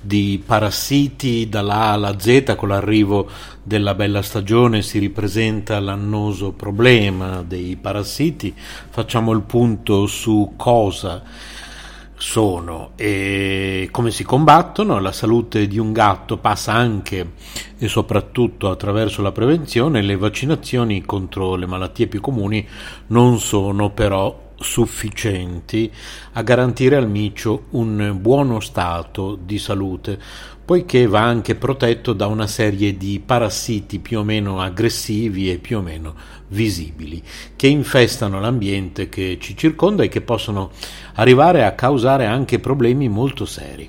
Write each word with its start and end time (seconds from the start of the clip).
di 0.00 0.42
parassiti 0.44 1.48
dalla 1.48 1.74
A 1.74 1.92
alla 1.92 2.18
Z, 2.18 2.54
con 2.56 2.68
l'arrivo 2.68 3.28
della 3.62 3.94
bella 3.94 4.22
stagione 4.22 4.80
si 4.80 4.98
ripresenta 4.98 5.78
l'annoso 5.78 6.52
problema 6.52 7.42
dei 7.42 7.76
parassiti, 7.76 8.54
facciamo 8.56 9.32
il 9.32 9.42
punto 9.42 10.06
su 10.06 10.54
cosa 10.56 11.22
sono 12.16 12.92
e 12.96 13.88
come 13.90 14.10
si 14.10 14.24
combattono. 14.24 14.98
La 15.00 15.12
salute 15.12 15.66
di 15.66 15.78
un 15.78 15.92
gatto 15.92 16.38
passa 16.38 16.72
anche 16.72 17.32
e 17.76 17.88
soprattutto 17.88 18.70
attraverso 18.70 19.20
la 19.20 19.32
prevenzione, 19.32 20.00
le 20.00 20.16
vaccinazioni 20.16 21.04
contro 21.04 21.56
le 21.56 21.66
malattie 21.66 22.06
più 22.06 22.22
comuni 22.22 22.66
non 23.08 23.38
sono 23.38 23.90
però 23.90 24.46
sufficienti 24.58 25.90
a 26.32 26.42
garantire 26.42 26.96
al 26.96 27.08
micio 27.08 27.64
un 27.70 28.16
buono 28.20 28.60
stato 28.60 29.38
di 29.40 29.58
salute, 29.58 30.18
poiché 30.64 31.06
va 31.06 31.20
anche 31.20 31.54
protetto 31.54 32.12
da 32.12 32.26
una 32.26 32.46
serie 32.46 32.96
di 32.96 33.22
parassiti 33.24 34.00
più 34.00 34.18
o 34.18 34.24
meno 34.24 34.60
aggressivi 34.60 35.50
e 35.50 35.58
più 35.58 35.78
o 35.78 35.82
meno 35.82 36.14
visibili, 36.48 37.22
che 37.56 37.68
infestano 37.68 38.40
l'ambiente 38.40 39.08
che 39.08 39.38
ci 39.40 39.56
circonda 39.56 40.02
e 40.02 40.08
che 40.08 40.20
possono 40.20 40.70
arrivare 41.14 41.64
a 41.64 41.72
causare 41.72 42.26
anche 42.26 42.58
problemi 42.58 43.08
molto 43.08 43.46
seri. 43.46 43.88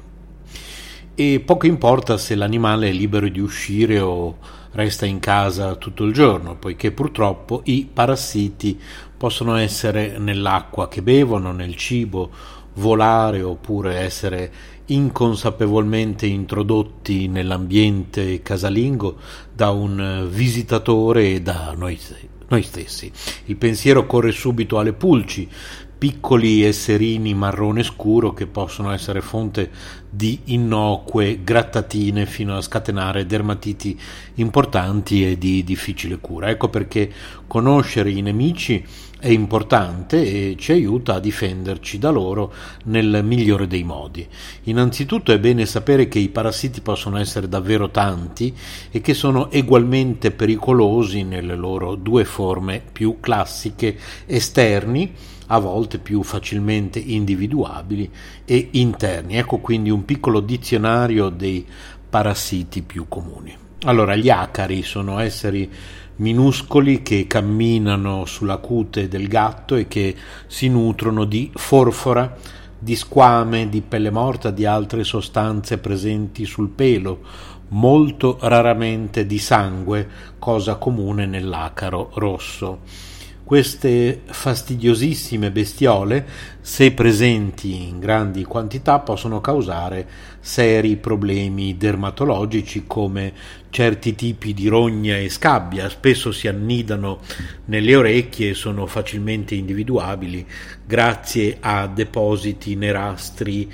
E 1.16 1.42
poco 1.42 1.66
importa 1.66 2.18
se 2.18 2.34
l'animale 2.36 2.88
è 2.88 2.94
libero 2.94 3.28
di 3.28 3.42
uscire 3.42 4.00
o 4.00 4.38
resta 4.72 5.06
in 5.06 5.20
casa 5.20 5.76
tutto 5.76 6.06
il 6.06 6.14
giorno, 6.14 6.56
poiché 6.56 6.92
purtroppo 6.92 7.62
i 7.66 7.90
parassiti 7.92 8.80
possono 9.20 9.58
essere 9.58 10.18
nell'acqua 10.18 10.88
che 10.88 11.02
bevono, 11.02 11.52
nel 11.52 11.76
cibo, 11.76 12.32
volare 12.76 13.42
oppure 13.42 13.98
essere 13.98 14.52
inconsapevolmente 14.86 16.26
introdotti 16.26 17.28
nell'ambiente 17.28 18.42
casalingo 18.42 19.18
da 19.54 19.72
un 19.72 20.26
visitatore 20.32 21.34
e 21.34 21.42
da 21.42 21.74
noi, 21.76 22.00
noi 22.48 22.64
stessi. 22.64 23.12
Il 23.48 23.58
pensiero 23.58 24.06
corre 24.06 24.32
subito 24.32 24.80
alle 24.80 24.94
pulci, 24.94 25.50
piccoli 26.00 26.64
esserini 26.64 27.34
marrone 27.34 27.84
scuro 27.84 28.34
che 28.34 28.48
possono 28.48 28.92
essere 28.92 29.20
fonte 29.20 29.70
di 30.10 30.40
innocue 30.46 31.42
grattatine 31.44 32.26
fino 32.26 32.56
a 32.56 32.62
scatenare 32.62 33.26
dermatiti 33.26 34.00
importanti 34.36 35.30
e 35.30 35.38
di 35.38 35.62
difficile 35.66 36.18
cura. 36.20 36.50
Ecco 36.50 36.70
perché 36.70 37.12
conoscere 37.46 38.12
i 38.12 38.22
nemici 38.22 38.84
è 39.20 39.28
importante 39.28 40.22
e 40.22 40.56
ci 40.58 40.72
aiuta 40.72 41.16
a 41.16 41.20
difenderci 41.20 42.00
da 42.00 42.10
loro 42.10 42.54
nel 42.86 43.20
migliore 43.22 43.68
dei 43.68 43.84
modi. 43.84 44.26
Innanzitutto 44.64 45.34
è 45.34 45.40
bene 45.40 45.66
sapere 45.66 46.08
che 46.08 46.20
i 46.20 46.30
parassiti 46.30 46.80
possono 46.80 47.18
essere 47.18 47.50
davvero 47.50 47.92
tanti 47.92 48.56
e 48.90 49.02
che 49.02 49.14
sono 49.14 49.52
egualmente 49.52 50.32
pericolosi 50.32 51.24
nelle 51.24 51.58
loro 51.58 51.96
due 51.96 52.24
forme 52.24 52.82
più 52.90 53.18
classiche 53.20 53.98
esterni 54.26 55.14
a 55.52 55.60
volte 55.60 56.00
più 56.00 56.24
facilmente 56.24 57.00
individuabili 57.00 58.10
e 58.46 58.70
interni. 58.72 59.38
Ecco 59.38 59.58
quindi 59.58 59.90
un 59.90 60.06
piccolo 60.06 60.40
dizionario 60.40 61.30
dei 61.30 61.66
parassiti 62.10 62.82
più 62.82 63.08
comuni. 63.08 63.56
Allora, 63.84 64.16
gli 64.16 64.30
acari 64.30 64.84
sono 64.84 65.20
esseri 65.20 65.70
minuscoli 66.18 67.02
che 67.02 67.28
camminano 67.28 68.26
sulla 68.26 68.58
cute 68.58 69.08
del 69.08 69.28
gatto 69.28 69.76
e 69.76 69.88
che 69.88 70.16
si 70.48 70.68
nutrono 70.68 71.24
di 71.24 71.50
forfora, 71.54 72.36
di 72.78 72.96
squame, 72.96 73.70
di 73.70 73.82
pelle 73.82 74.10
morta, 74.10 74.52
di 74.52 74.66
altre 74.66 75.04
sostanze 75.04 75.78
presenti 75.78 76.46
sul 76.46 76.70
pelo, 76.70 77.22
molto 77.70 78.38
raramente 78.42 79.26
di 79.26 79.40
sangue, 79.40 80.08
cosa 80.40 80.76
comune 80.76 81.26
nell'acaro 81.26 82.12
rosso. 82.16 82.80
Queste 83.50 84.22
fastidiosissime 84.28 85.50
bestiole, 85.50 86.24
se 86.62 86.92
presenti 86.92 87.88
in 87.88 87.98
grandi 87.98 88.44
quantità, 88.44 89.00
possono 89.00 89.42
causare 89.42 90.08
seri 90.40 90.98
problemi 90.98 91.76
dermatologici 91.76 92.84
come 92.86 93.34
certi 93.72 94.14
tipi 94.14 94.54
di 94.54 94.68
rogna 94.68 95.18
e 95.18 95.30
scabbia, 95.30 95.90
spesso 95.90 96.32
si 96.32 96.48
annidano 96.48 97.22
nelle 97.66 97.96
orecchie 97.96 98.52
e 98.52 98.54
sono 98.54 98.86
facilmente 98.86 99.56
individuabili 99.56 100.46
grazie 100.86 101.58
a 101.60 101.88
depositi 101.88 102.76
nerastri 102.76 103.68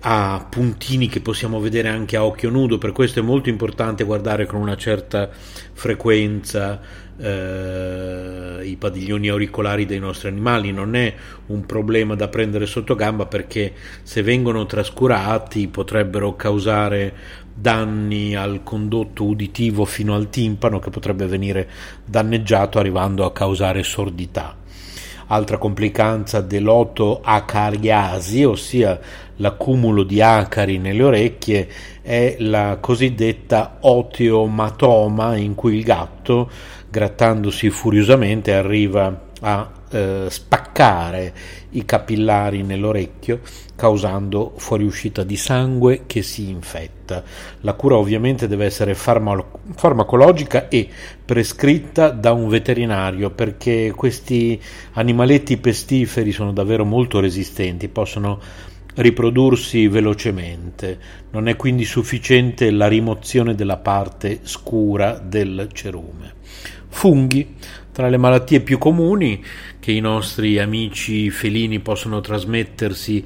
a 0.00 0.46
puntini 0.48 1.08
che 1.08 1.20
possiamo 1.20 1.60
vedere 1.60 1.88
anche 1.88 2.16
a 2.16 2.24
occhio 2.24 2.50
nudo, 2.50 2.78
per 2.78 2.92
questo 2.92 3.20
è 3.20 3.22
molto 3.22 3.48
importante 3.48 4.04
guardare 4.04 4.46
con 4.46 4.60
una 4.60 4.76
certa 4.76 5.30
frequenza 5.72 6.80
eh, 7.16 8.60
i 8.64 8.76
padiglioni 8.76 9.28
auricolari 9.28 9.86
dei 9.86 9.98
nostri 9.98 10.28
animali, 10.28 10.72
non 10.72 10.96
è 10.96 11.14
un 11.46 11.64
problema 11.66 12.14
da 12.14 12.28
prendere 12.28 12.66
sotto 12.66 12.94
gamba 12.94 13.26
perché 13.26 13.72
se 14.02 14.22
vengono 14.22 14.66
trascurati 14.66 15.68
potrebbero 15.68 16.36
causare 16.36 17.42
danni 17.54 18.34
al 18.34 18.62
condotto 18.64 19.24
uditivo 19.24 19.84
fino 19.84 20.14
al 20.14 20.28
timpano 20.28 20.80
che 20.80 20.90
potrebbe 20.90 21.26
venire 21.26 21.68
danneggiato 22.04 22.78
arrivando 22.78 23.24
a 23.24 23.32
causare 23.32 23.82
sordità. 23.84 24.56
Altra 25.26 25.56
complicanza 25.56 26.42
dell'otoacariasi, 26.42 28.44
ossia 28.44 29.00
l'accumulo 29.36 30.02
di 30.02 30.20
acari 30.20 30.78
nelle 30.78 31.02
orecchie, 31.02 31.68
è 32.02 32.36
la 32.40 32.78
cosiddetta 32.80 33.78
oteomatoma 33.80 35.36
in 35.36 35.54
cui 35.54 35.76
il 35.76 35.84
gatto, 35.84 36.50
grattandosi 36.88 37.70
furiosamente, 37.70 38.52
arriva 38.54 39.22
a 39.40 39.70
eh, 39.90 40.26
spaccare 40.28 41.32
i 41.70 41.84
capillari 41.84 42.62
nell'orecchio 42.62 43.40
causando 43.76 44.54
fuoriuscita 44.56 45.22
di 45.24 45.36
sangue 45.36 46.02
che 46.06 46.22
si 46.22 46.48
infetta. 46.48 47.22
La 47.60 47.74
cura 47.74 47.96
ovviamente 47.96 48.46
deve 48.46 48.64
essere 48.64 48.94
farma- 48.94 49.44
farmacologica 49.74 50.68
e 50.68 50.88
prescritta 51.24 52.10
da 52.10 52.32
un 52.32 52.48
veterinario 52.48 53.30
perché 53.30 53.92
questi 53.94 54.60
animaletti 54.92 55.56
pestiferi 55.56 56.32
sono 56.32 56.52
davvero 56.52 56.84
molto 56.84 57.20
resistenti, 57.20 57.88
possono 57.88 58.40
riprodursi 58.94 59.88
velocemente. 59.88 60.98
Non 61.30 61.48
è 61.48 61.56
quindi 61.56 61.84
sufficiente 61.84 62.70
la 62.70 62.88
rimozione 62.88 63.54
della 63.54 63.78
parte 63.78 64.40
scura 64.42 65.18
del 65.18 65.68
cerume. 65.72 66.32
Funghi 66.88 67.54
Tra 67.92 68.08
le 68.08 68.16
malattie 68.16 68.60
più 68.60 68.78
comuni 68.78 69.42
che 69.78 69.92
i 69.92 70.00
nostri 70.00 70.58
amici 70.58 71.30
felini 71.30 71.78
possono 71.80 72.20
trasmettersi 72.20 73.24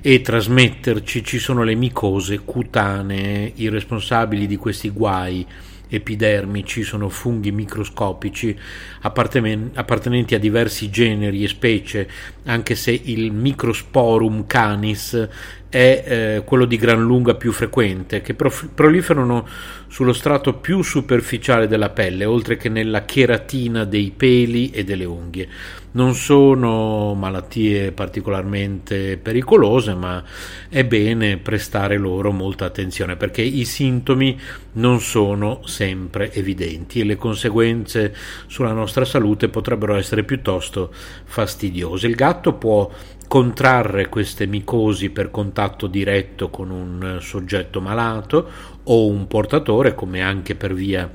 e 0.00 0.20
trasmetterci 0.20 1.24
ci 1.24 1.38
sono 1.38 1.62
le 1.62 1.74
micose 1.74 2.40
cutanee, 2.40 3.52
i 3.56 3.68
responsabili 3.68 4.46
di 4.46 4.56
questi 4.56 4.90
guai 4.90 5.46
epidermici 5.88 6.82
sono 6.82 7.08
funghi 7.08 7.52
microscopici 7.52 8.58
appartenenti 9.02 10.34
a 10.34 10.38
diversi 10.38 10.90
generi 10.90 11.44
e 11.44 11.48
specie, 11.48 12.08
anche 12.44 12.74
se 12.74 12.98
il 13.04 13.32
Microsporum 13.32 14.46
canis 14.46 15.28
è 15.74 16.04
eh, 16.06 16.42
quello 16.44 16.66
di 16.66 16.76
gran 16.76 17.02
lunga 17.02 17.34
più 17.34 17.50
frequente, 17.50 18.20
che 18.20 18.34
prof- 18.34 18.68
proliferano 18.72 19.44
sullo 19.88 20.12
strato 20.12 20.54
più 20.54 20.82
superficiale 20.82 21.66
della 21.66 21.90
pelle, 21.90 22.24
oltre 22.24 22.56
che 22.56 22.68
nella 22.68 23.04
cheratina 23.04 23.84
dei 23.84 24.12
peli 24.16 24.70
e 24.70 24.84
delle 24.84 25.04
unghie. 25.04 25.48
Non 25.92 26.14
sono 26.14 27.14
malattie 27.14 27.90
particolarmente 27.90 29.16
pericolose, 29.16 29.94
ma 29.94 30.22
è 30.68 30.84
bene 30.84 31.38
prestare 31.38 31.96
loro 31.96 32.30
molta 32.30 32.66
attenzione 32.66 33.16
perché 33.16 33.42
i 33.42 33.64
sintomi 33.64 34.38
non 34.74 35.00
sono 35.00 35.62
sempre 35.64 36.32
evidenti 36.32 37.00
e 37.00 37.04
le 37.04 37.16
conseguenze 37.16 38.14
sulla 38.46 38.72
nostra 38.72 39.04
salute 39.04 39.48
potrebbero 39.48 39.96
essere 39.96 40.22
piuttosto 40.22 40.92
fastidiose. 41.24 42.06
Il 42.06 42.14
gatto 42.14 42.54
può 42.54 42.90
contrarre 43.26 44.08
queste 44.08 44.46
micosi 44.46 45.10
per 45.10 45.30
contatto 45.30 45.86
diretto 45.86 46.50
con 46.50 46.70
un 46.70 47.18
soggetto 47.20 47.80
malato 47.80 48.48
o 48.84 49.06
un 49.06 49.26
portatore, 49.26 49.94
come 49.94 50.22
anche 50.22 50.54
per 50.54 50.74
via 50.74 51.10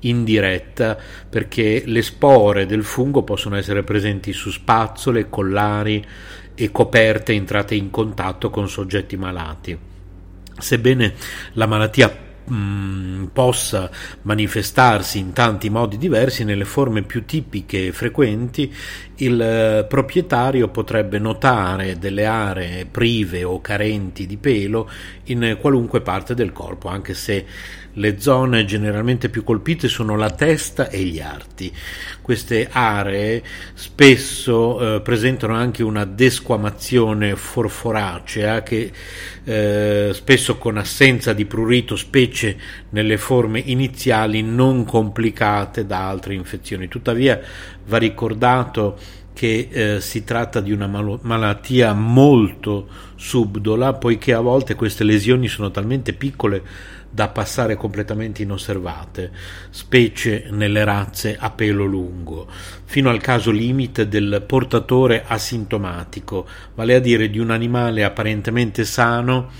indiretta, 0.00 0.98
perché 1.28 1.82
le 1.86 2.02
spore 2.02 2.66
del 2.66 2.84
fungo 2.84 3.22
possono 3.22 3.56
essere 3.56 3.82
presenti 3.82 4.32
su 4.32 4.50
spazzole, 4.50 5.30
collari 5.30 6.04
e 6.54 6.70
coperte 6.70 7.32
entrate 7.32 7.74
in 7.74 7.90
contatto 7.90 8.50
con 8.50 8.68
soggetti 8.68 9.16
malati. 9.16 9.76
Sebbene 10.56 11.14
la 11.54 11.66
malattia 11.66 12.16
mh, 12.44 13.24
possa 13.32 13.90
manifestarsi 14.22 15.18
in 15.18 15.32
tanti 15.32 15.68
modi 15.70 15.98
diversi, 15.98 16.44
nelle 16.44 16.64
forme 16.64 17.02
più 17.02 17.24
tipiche 17.24 17.86
e 17.86 17.92
frequenti, 17.92 18.72
il 19.16 19.40
eh, 19.40 19.86
proprietario 19.88 20.68
potrebbe 20.68 21.18
notare 21.18 21.98
delle 21.98 22.24
aree 22.26 22.86
prive 22.86 23.44
o 23.44 23.60
carenti 23.60 24.26
di 24.26 24.36
pelo 24.36 24.90
in 25.24 25.56
qualunque 25.60 26.00
parte 26.00 26.34
del 26.34 26.52
corpo, 26.52 26.88
anche 26.88 27.14
se 27.14 27.44
le 27.94 28.20
zone 28.20 28.64
generalmente 28.64 29.28
più 29.28 29.44
colpite 29.44 29.88
sono 29.88 30.16
la 30.16 30.30
testa 30.30 30.88
e 30.88 31.02
gli 31.02 31.20
arti. 31.20 31.72
Queste 32.20 32.68
aree 32.70 33.42
spesso 33.74 34.96
eh, 34.96 35.00
presentano 35.00 35.54
anche 35.54 35.82
una 35.82 36.04
desquamazione 36.04 37.36
forforacea 37.36 38.62
che 38.62 38.90
eh, 39.44 40.10
spesso 40.12 40.56
con 40.56 40.78
assenza 40.78 41.32
di 41.32 41.44
prurito, 41.44 41.96
specie 41.96 42.56
nelle 42.90 43.18
forme 43.18 43.60
iniziali 43.64 44.42
non 44.42 44.84
complicate 44.84 45.86
da 45.86 46.08
altre 46.08 46.34
infezioni. 46.34 46.88
Tuttavia 46.88 47.40
va 47.86 47.98
ricordato 47.98 48.96
che 49.34 49.68
eh, 49.70 50.00
si 50.00 50.22
tratta 50.22 50.60
di 50.60 50.72
una 50.72 50.86
mal- 50.86 51.18
malattia 51.22 51.92
molto 51.92 52.86
subdola, 53.16 53.94
poiché 53.94 54.32
a 54.32 54.40
volte 54.40 54.76
queste 54.76 55.02
lesioni 55.02 55.48
sono 55.48 55.70
talmente 55.70 56.12
piccole 56.12 56.62
da 57.10 57.28
passare 57.28 57.76
completamente 57.76 58.42
inosservate, 58.42 59.30
specie 59.70 60.46
nelle 60.50 60.84
razze 60.84 61.36
a 61.38 61.50
pelo 61.50 61.84
lungo, 61.84 62.46
fino 62.84 63.10
al 63.10 63.20
caso 63.20 63.50
limite 63.50 64.08
del 64.08 64.42
portatore 64.46 65.24
asintomatico, 65.26 66.46
vale 66.74 66.94
a 66.94 67.00
dire 67.00 67.28
di 67.28 67.38
un 67.38 67.50
animale 67.50 68.02
apparentemente 68.02 68.84
sano 68.84 69.50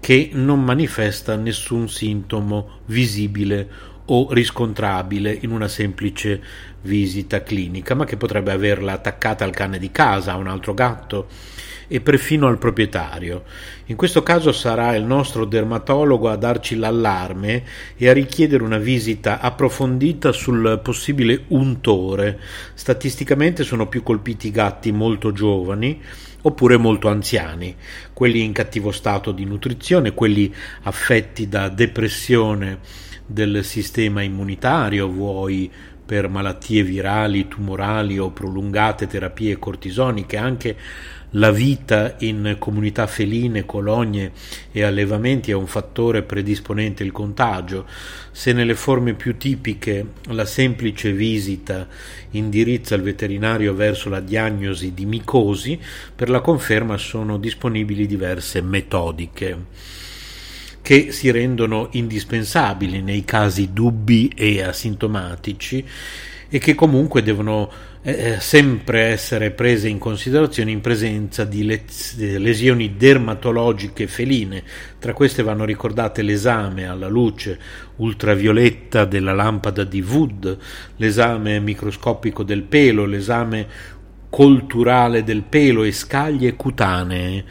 che 0.00 0.30
non 0.32 0.62
manifesta 0.62 1.36
nessun 1.36 1.88
sintomo 1.88 2.80
visibile 2.86 3.68
o 4.06 4.32
riscontrabile 4.32 5.36
in 5.40 5.50
una 5.50 5.68
semplice 5.68 6.42
visita 6.82 7.42
clinica, 7.42 7.94
ma 7.94 8.04
che 8.04 8.16
potrebbe 8.16 8.52
averla 8.52 8.92
attaccata 8.92 9.44
al 9.44 9.52
cane 9.52 9.78
di 9.78 9.90
casa, 9.90 10.32
a 10.32 10.36
un 10.36 10.48
altro 10.48 10.74
gatto 10.74 11.28
e 11.92 12.00
perfino 12.00 12.46
al 12.46 12.56
proprietario. 12.56 13.44
In 13.86 13.96
questo 13.96 14.22
caso 14.22 14.50
sarà 14.50 14.96
il 14.96 15.04
nostro 15.04 15.44
dermatologo 15.44 16.30
a 16.30 16.36
darci 16.36 16.76
l'allarme 16.76 17.64
e 17.96 18.08
a 18.08 18.14
richiedere 18.14 18.62
una 18.62 18.78
visita 18.78 19.40
approfondita 19.40 20.32
sul 20.32 20.80
possibile 20.82 21.44
untore. 21.48 22.40
Statisticamente 22.72 23.62
sono 23.62 23.88
più 23.88 24.02
colpiti 24.02 24.46
i 24.46 24.52
gatti 24.52 24.90
molto 24.90 25.32
giovani 25.32 26.00
oppure 26.44 26.76
molto 26.76 27.08
anziani, 27.08 27.76
quelli 28.12 28.42
in 28.42 28.52
cattivo 28.52 28.90
stato 28.90 29.30
di 29.30 29.44
nutrizione, 29.44 30.14
quelli 30.14 30.52
affetti 30.82 31.48
da 31.48 31.68
depressione 31.68 32.78
del 33.32 33.64
sistema 33.64 34.22
immunitario, 34.22 35.08
vuoi 35.08 35.70
per 36.04 36.28
malattie 36.28 36.82
virali, 36.82 37.48
tumorali 37.48 38.18
o 38.18 38.30
prolungate 38.30 39.06
terapie 39.06 39.58
cortisoniche, 39.58 40.36
anche 40.36 40.76
la 41.36 41.50
vita 41.50 42.16
in 42.18 42.56
comunità 42.58 43.06
feline, 43.06 43.64
colonie 43.64 44.32
e 44.70 44.82
allevamenti 44.82 45.50
è 45.50 45.54
un 45.54 45.66
fattore 45.66 46.22
predisponente 46.22 47.02
al 47.02 47.12
contagio. 47.12 47.86
Se 48.30 48.52
nelle 48.52 48.74
forme 48.74 49.14
più 49.14 49.38
tipiche 49.38 50.06
la 50.28 50.44
semplice 50.44 51.12
visita 51.12 51.88
indirizza 52.32 52.94
il 52.96 53.02
veterinario 53.02 53.72
verso 53.72 54.10
la 54.10 54.20
diagnosi 54.20 54.92
di 54.92 55.06
micosi, 55.06 55.80
per 56.14 56.28
la 56.28 56.40
conferma 56.40 56.98
sono 56.98 57.38
disponibili 57.38 58.06
diverse 58.06 58.60
metodiche 58.60 60.10
che 60.82 61.12
si 61.12 61.30
rendono 61.30 61.88
indispensabili 61.92 63.00
nei 63.00 63.24
casi 63.24 63.72
dubbi 63.72 64.32
e 64.34 64.62
asintomatici 64.62 65.84
e 66.48 66.58
che 66.58 66.74
comunque 66.74 67.22
devono 67.22 67.70
eh, 68.02 68.38
sempre 68.40 69.04
essere 69.04 69.52
prese 69.52 69.88
in 69.88 69.98
considerazione 69.98 70.72
in 70.72 70.80
presenza 70.80 71.44
di 71.44 71.64
lesioni 71.64 72.96
dermatologiche 72.96 74.08
feline. 74.08 74.62
Tra 74.98 75.14
queste 75.14 75.42
vanno 75.42 75.64
ricordate 75.64 76.20
l'esame 76.20 76.86
alla 76.86 77.08
luce 77.08 77.58
ultravioletta 77.96 79.04
della 79.04 79.32
lampada 79.32 79.84
di 79.84 80.02
Wood, 80.02 80.58
l'esame 80.96 81.60
microscopico 81.60 82.42
del 82.42 82.64
pelo, 82.64 83.06
l'esame 83.06 83.66
colturale 84.28 85.22
del 85.22 85.42
pelo 85.42 85.84
e 85.84 85.92
scaglie 85.92 86.54
cutanee 86.54 87.44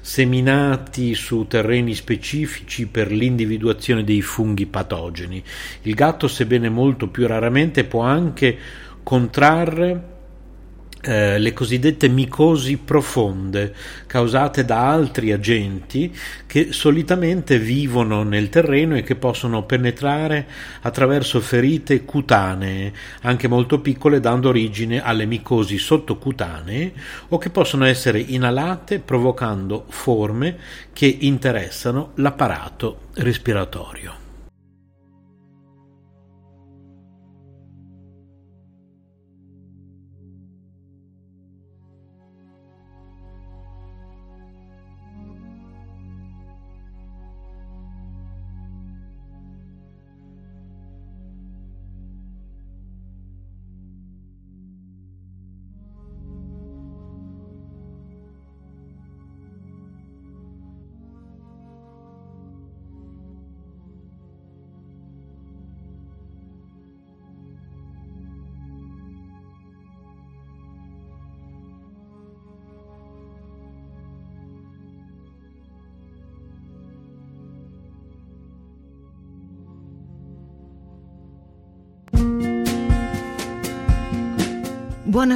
seminati 0.00 1.14
su 1.14 1.46
terreni 1.46 1.94
specifici 1.94 2.86
per 2.86 3.10
l'individuazione 3.10 4.04
dei 4.04 4.22
funghi 4.22 4.66
patogeni. 4.66 5.42
Il 5.82 5.94
gatto, 5.94 6.28
sebbene 6.28 6.68
molto 6.68 7.08
più 7.08 7.26
raramente, 7.26 7.84
può 7.84 8.02
anche 8.02 8.56
contrarre 9.02 10.18
eh, 11.02 11.38
le 11.38 11.52
cosiddette 11.52 12.08
micosi 12.08 12.76
profonde 12.76 13.74
causate 14.06 14.64
da 14.64 14.90
altri 14.90 15.32
agenti 15.32 16.14
che 16.46 16.72
solitamente 16.72 17.58
vivono 17.58 18.22
nel 18.22 18.48
terreno 18.50 18.96
e 18.96 19.02
che 19.02 19.16
possono 19.16 19.64
penetrare 19.64 20.46
attraverso 20.82 21.40
ferite 21.40 22.04
cutanee, 22.04 22.92
anche 23.22 23.48
molto 23.48 23.80
piccole, 23.80 24.20
dando 24.20 24.50
origine 24.50 25.02
alle 25.02 25.24
micosi 25.26 25.78
sottocutanee 25.78 26.92
o 27.28 27.38
che 27.38 27.50
possono 27.50 27.86
essere 27.86 28.18
inalate 28.18 28.98
provocando 28.98 29.86
forme 29.88 30.58
che 30.92 31.06
interessano 31.20 32.10
l'apparato 32.16 33.08
respiratorio. 33.14 34.19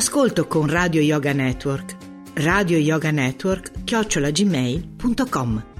Ascolto 0.04 0.46
con 0.46 0.68
Radio 0.68 1.00
Yoga 1.00 1.32
Network. 1.32 1.96
Radio 2.34 2.76
Yoga 2.76 3.10
Network 3.10 3.84
chiocciolagmail.com 3.84 5.73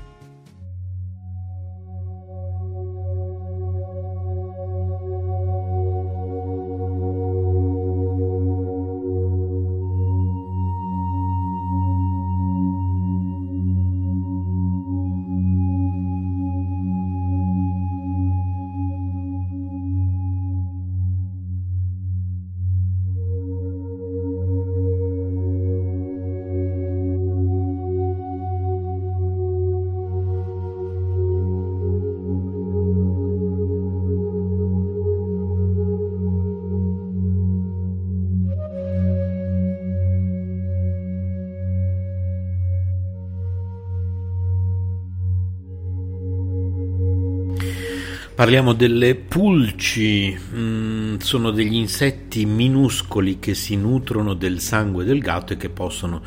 Parliamo 48.44 48.74
delle 48.74 49.14
pulci, 49.14 50.38
mm, 50.38 51.16
sono 51.16 51.50
degli 51.50 51.76
insetti 51.76 52.44
minuscoli 52.44 53.38
che 53.38 53.54
si 53.54 53.74
nutrono 53.74 54.34
del 54.34 54.60
sangue 54.60 55.04
del 55.04 55.20
gatto 55.20 55.54
e 55.54 55.56
che 55.56 55.70
possono 55.70 56.20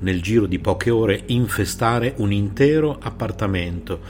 nel 0.00 0.20
giro 0.20 0.44
di 0.44 0.58
poche 0.58 0.90
ore 0.90 1.22
infestare 1.28 2.12
un 2.18 2.30
intero 2.30 2.98
appartamento 3.00 4.00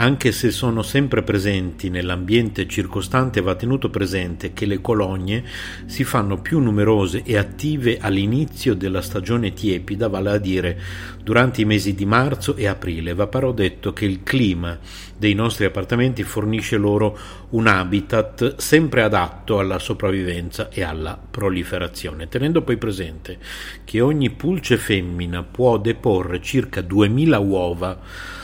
anche 0.00 0.32
se 0.32 0.50
sono 0.50 0.80
sempre 0.82 1.22
presenti 1.22 1.90
nell'ambiente 1.90 2.66
circostante, 2.66 3.42
va 3.42 3.54
tenuto 3.54 3.90
presente 3.90 4.54
che 4.54 4.64
le 4.64 4.80
colonie 4.80 5.44
si 5.84 6.04
fanno 6.04 6.40
più 6.40 6.58
numerose 6.58 7.22
e 7.22 7.36
attive 7.36 7.98
all'inizio 8.00 8.74
della 8.74 9.02
stagione 9.02 9.52
tiepida, 9.52 10.08
vale 10.08 10.30
a 10.30 10.38
dire 10.38 10.80
durante 11.22 11.60
i 11.60 11.66
mesi 11.66 11.94
di 11.94 12.06
marzo 12.06 12.56
e 12.56 12.66
aprile. 12.66 13.12
Va 13.12 13.26
però 13.26 13.52
detto 13.52 13.92
che 13.92 14.06
il 14.06 14.22
clima 14.22 14.78
dei 15.18 15.34
nostri 15.34 15.66
appartamenti 15.66 16.22
fornisce 16.22 16.78
loro 16.78 17.18
un 17.50 17.66
habitat 17.66 18.56
sempre 18.56 19.02
adatto 19.02 19.58
alla 19.58 19.78
sopravvivenza 19.78 20.70
e 20.70 20.82
alla 20.82 21.20
proliferazione, 21.30 22.26
tenendo 22.26 22.62
poi 22.62 22.78
presente 22.78 23.36
che 23.84 24.00
ogni 24.00 24.30
pulce 24.30 24.78
femmina 24.78 25.42
può 25.42 25.76
deporre 25.76 26.40
circa 26.40 26.80
2000 26.80 27.38
uova 27.38 28.38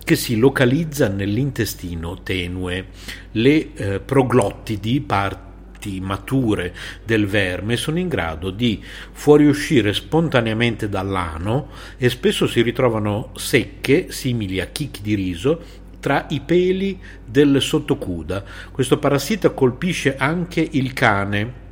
che 0.02 0.16
si 0.16 0.36
localizza 0.36 1.08
nell'intestino 1.08 2.22
tenue. 2.22 2.86
Le 3.32 3.70
uh, 3.76 4.00
proglottidi, 4.04 5.00
parti 5.00 5.53
mature 6.00 6.74
del 7.04 7.26
verme 7.26 7.76
sono 7.76 7.98
in 7.98 8.08
grado 8.08 8.50
di 8.50 8.82
fuoriuscire 9.12 9.92
spontaneamente 9.92 10.88
dall'ano 10.88 11.68
e 11.96 12.08
spesso 12.08 12.46
si 12.46 12.62
ritrovano 12.62 13.30
secche, 13.36 14.10
simili 14.10 14.60
a 14.60 14.66
chicchi 14.66 15.02
di 15.02 15.14
riso, 15.14 15.82
tra 16.00 16.26
i 16.28 16.40
peli 16.40 17.00
del 17.24 17.62
sottocuda. 17.62 18.44
Questo 18.70 18.98
parassita 18.98 19.50
colpisce 19.50 20.16
anche 20.16 20.66
il 20.72 20.92
cane 20.92 21.62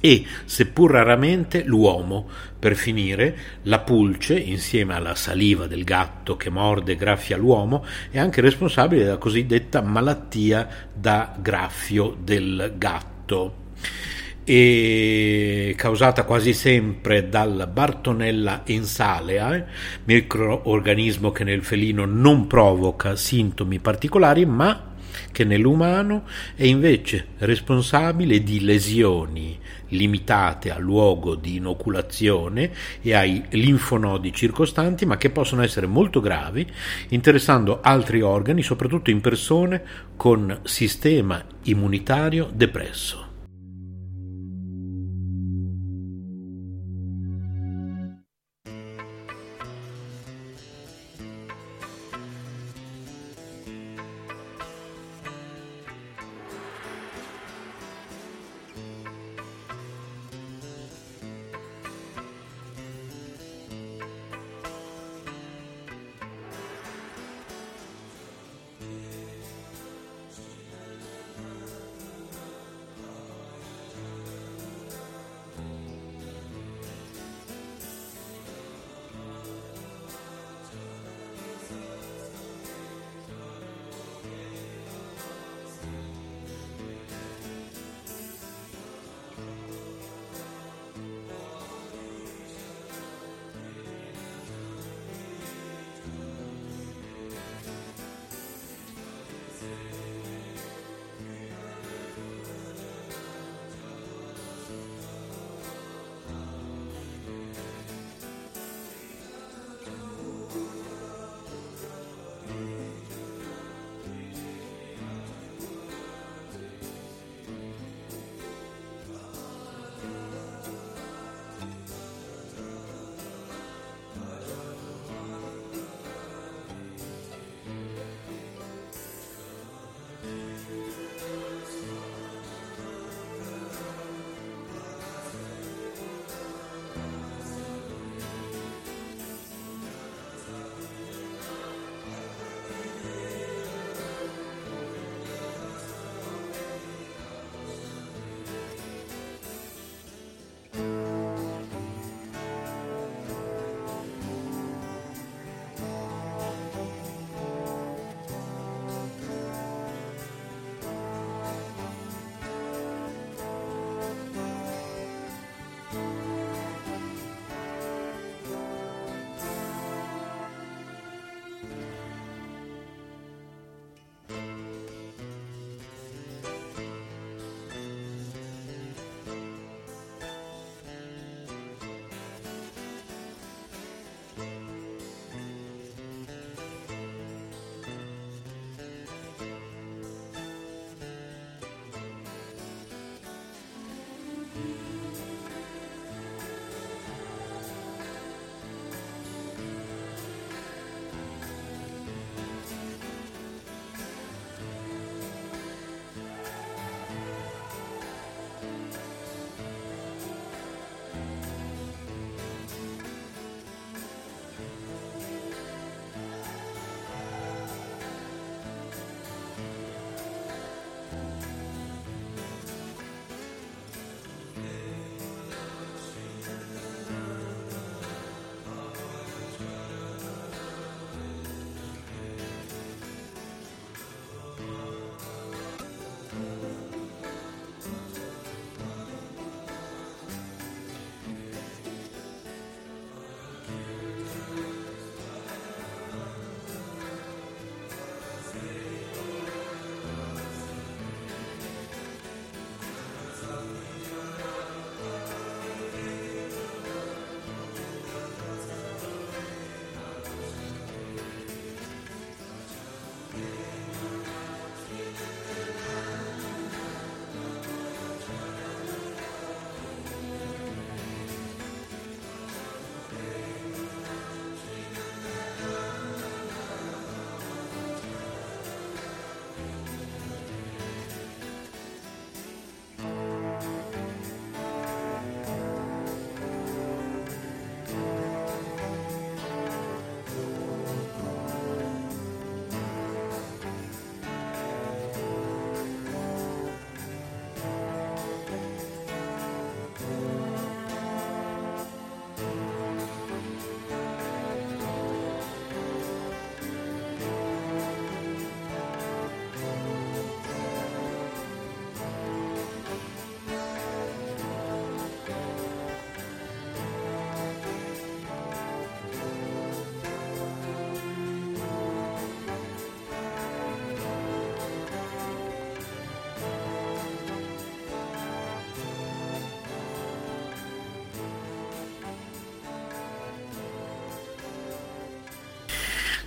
e, 0.00 0.24
seppur 0.44 0.92
raramente, 0.92 1.62
l'uomo. 1.64 2.28
Per 2.58 2.74
finire, 2.74 3.36
la 3.62 3.80
pulce, 3.80 4.38
insieme 4.38 4.94
alla 4.94 5.14
saliva 5.14 5.66
del 5.66 5.84
gatto 5.84 6.36
che 6.36 6.48
morde 6.48 6.92
e 6.92 6.96
graffia 6.96 7.36
l'uomo, 7.36 7.84
è 8.10 8.18
anche 8.18 8.40
responsabile 8.40 9.04
della 9.04 9.18
cosiddetta 9.18 9.82
malattia 9.82 10.68
da 10.94 11.34
graffio 11.40 12.16
del 12.22 12.74
gatto 12.76 13.19
e 14.44 15.74
causata 15.76 16.24
quasi 16.24 16.52
sempre 16.52 17.28
dal 17.28 17.68
Bartonella 17.72 18.62
ensalea, 18.64 19.64
microorganismo 20.04 21.30
che 21.30 21.44
nel 21.44 21.62
felino 21.62 22.04
non 22.04 22.46
provoca 22.48 23.14
sintomi 23.14 23.78
particolari, 23.78 24.44
ma 24.46 24.88
che 25.30 25.44
nell'umano 25.44 26.24
è 26.56 26.64
invece 26.64 27.28
responsabile 27.38 28.42
di 28.42 28.64
lesioni 28.64 29.58
limitate 29.90 30.70
al 30.70 30.82
luogo 30.82 31.34
di 31.34 31.56
inoculazione 31.56 32.72
e 33.00 33.14
ai 33.14 33.44
linfonodi 33.50 34.32
circostanti, 34.32 35.06
ma 35.06 35.16
che 35.16 35.30
possono 35.30 35.62
essere 35.62 35.86
molto 35.86 36.20
gravi, 36.20 36.66
interessando 37.08 37.80
altri 37.80 38.20
organi, 38.20 38.62
soprattutto 38.62 39.10
in 39.10 39.20
persone 39.20 39.82
con 40.16 40.60
sistema 40.64 41.42
immunitario 41.64 42.48
depresso. 42.52 43.29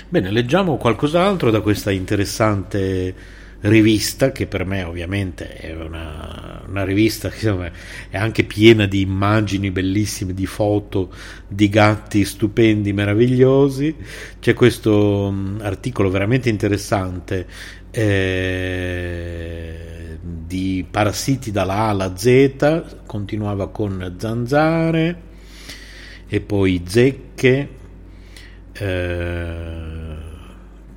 Bene, 0.09 0.29
leggiamo 0.29 0.77
qualcos'altro 0.77 1.49
da 1.49 1.61
questa 1.61 1.89
interessante 1.89 3.41
rivista 3.63 4.31
che 4.31 4.45
per 4.45 4.65
me 4.65 4.83
ovviamente 4.83 5.53
è 5.55 5.73
una, 5.73 6.61
una 6.67 6.83
rivista 6.83 7.29
che 7.29 7.35
insomma, 7.35 7.71
è 8.09 8.17
anche 8.17 8.43
piena 8.43 8.85
di 8.85 9.01
immagini 9.01 9.71
bellissime, 9.71 10.33
di 10.33 10.45
foto 10.45 11.13
di 11.47 11.69
gatti 11.69 12.25
stupendi, 12.25 12.91
meravigliosi. 12.91 13.95
C'è 14.39 14.53
questo 14.53 15.27
um, 15.27 15.59
articolo 15.61 16.09
veramente 16.09 16.49
interessante 16.49 17.47
eh, 17.91 19.77
di 20.21 20.85
parassiti 20.89 21.51
dalla 21.51 21.75
A 21.75 21.89
alla 21.89 22.17
Z, 22.17 22.97
continuava 23.05 23.69
con 23.69 24.15
zanzare 24.17 25.21
e 26.27 26.41
poi 26.41 26.83
zecche. 26.85 27.69
Eh, 28.73 30.22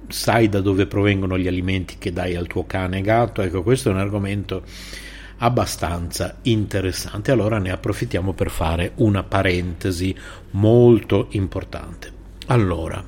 sai 0.09 0.49
da 0.49 0.61
dove 0.61 0.87
provengono 0.87 1.38
gli 1.38 1.47
alimenti 1.47 1.97
che 1.99 2.12
dai 2.12 2.37
al 2.37 2.47
tuo 2.47 2.66
cane 2.66 3.01
gatto? 3.01 3.42
Ecco, 3.42 3.62
questo 3.62 3.90
è 3.90 3.92
un 3.92 3.99
argomento 3.99 4.62
abbastanza 5.38 6.37
interessante. 6.42 7.33
Allora 7.33 7.59
ne 7.59 7.71
approfittiamo 7.71 8.33
per 8.33 8.51
fare 8.51 8.92
una 8.97 9.23
parentesi 9.23 10.14
molto 10.53 11.27
importante. 11.31 12.12
Allora, 12.47 13.05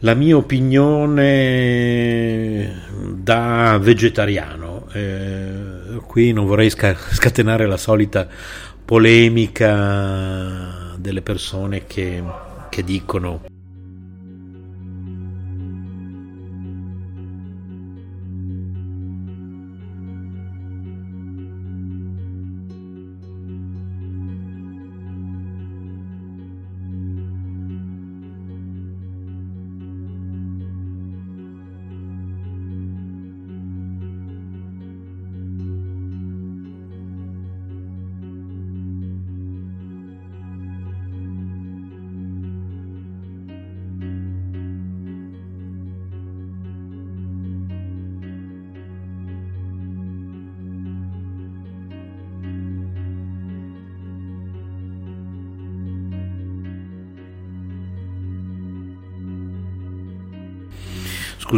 la 0.00 0.14
mia 0.14 0.36
opinione 0.36 1.22
da 3.14 3.78
vegetariano, 3.80 4.88
eh, 4.92 6.00
qui 6.06 6.32
non 6.32 6.46
vorrei 6.46 6.70
scatenare 6.70 7.66
la 7.66 7.76
solita 7.76 8.26
polemica 8.84 10.96
delle 10.96 11.22
persone 11.22 11.86
che, 11.86 12.20
che 12.68 12.82
dicono 12.82 13.42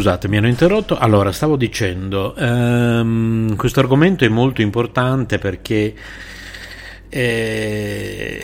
Scusate, 0.05 0.27
mi 0.27 0.37
hanno 0.37 0.47
interrotto. 0.47 0.99
Allora, 0.99 1.31
stavo 1.31 1.55
dicendo, 1.55 2.35
um, 2.37 3.55
questo 3.55 3.79
argomento 3.79 4.23
è 4.23 4.27
molto 4.27 4.61
importante 4.61 5.39
perché 5.39 5.95
eh, 7.09 8.43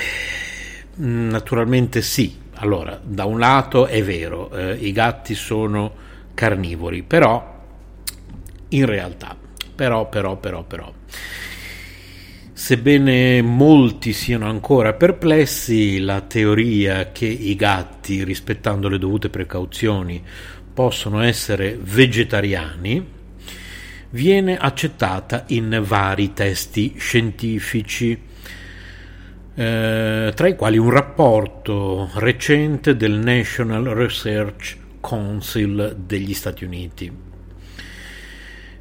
naturalmente 0.95 2.01
sì. 2.01 2.35
Allora, 2.53 2.99
da 3.03 3.25
un 3.25 3.37
lato 3.37 3.85
è 3.85 4.01
vero, 4.01 4.49
eh, 4.49 4.73
i 4.73 4.91
gatti 4.91 5.35
sono 5.35 5.93
carnivori, 6.33 7.03
però 7.03 7.63
in 8.69 8.85
realtà, 8.87 9.37
però, 9.75 10.09
però, 10.09 10.37
però, 10.37 10.63
però, 10.63 10.91
sebbene 12.53 13.43
molti 13.43 14.13
siano 14.13 14.47
ancora 14.47 14.93
perplessi, 14.93 15.99
la 15.99 16.21
teoria 16.21 17.11
che 17.11 17.27
i 17.27 17.55
gatti, 17.55 18.23
rispettando 18.23 18.87
le 18.87 18.97
dovute 18.97 19.29
precauzioni, 19.29 20.23
possono 20.73 21.21
essere 21.21 21.77
vegetariani 21.81 23.19
viene 24.11 24.57
accettata 24.57 25.45
in 25.47 25.81
vari 25.85 26.33
testi 26.33 26.95
scientifici, 26.97 28.19
eh, 29.53 30.31
tra 30.33 30.47
i 30.47 30.55
quali 30.55 30.77
un 30.77 30.89
rapporto 30.89 32.09
recente 32.15 32.95
del 32.95 33.13
National 33.13 33.85
Research 33.85 34.77
Council 34.99 35.95
degli 35.97 36.33
Stati 36.33 36.63
Uniti, 36.63 37.11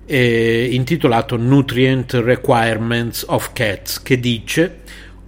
eh, 0.06 0.68
intitolato 0.72 1.36
Nutrient 1.36 2.14
Requirements 2.14 3.24
of 3.28 3.52
Cats, 3.52 4.02
che 4.02 4.18
dice 4.18 4.78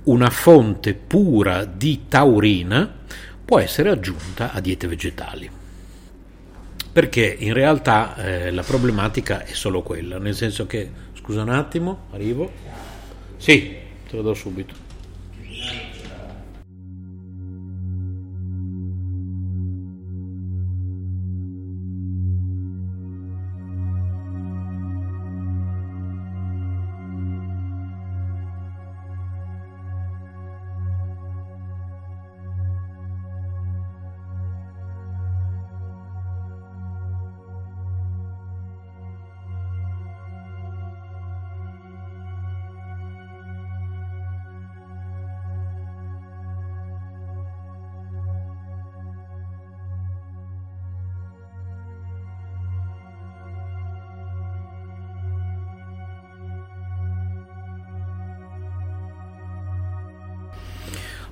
una 0.05 0.31
fonte 0.31 0.95
pura 0.95 1.65
di 1.65 2.03
taurina 2.09 2.93
può 3.45 3.61
essere 3.61 3.91
aggiunta 3.91 4.53
a 4.53 4.61
diete 4.61 4.89
vegetali 4.89 5.61
perché 6.93 7.35
in 7.39 7.55
realtà 7.55 8.15
eh, 8.17 8.51
la 8.51 8.63
problematica 8.63 9.45
è 9.45 9.53
solo 9.53 9.83
quella, 9.83 10.19
nel 10.19 10.35
senso 10.35 10.67
che, 10.67 10.91
scusa 11.15 11.43
un 11.43 11.49
attimo, 11.49 12.07
arrivo, 12.13 12.51
sì, 13.39 13.75
te 14.09 14.17
lo 14.17 14.23
do 14.23 14.35
subito. 14.35 14.82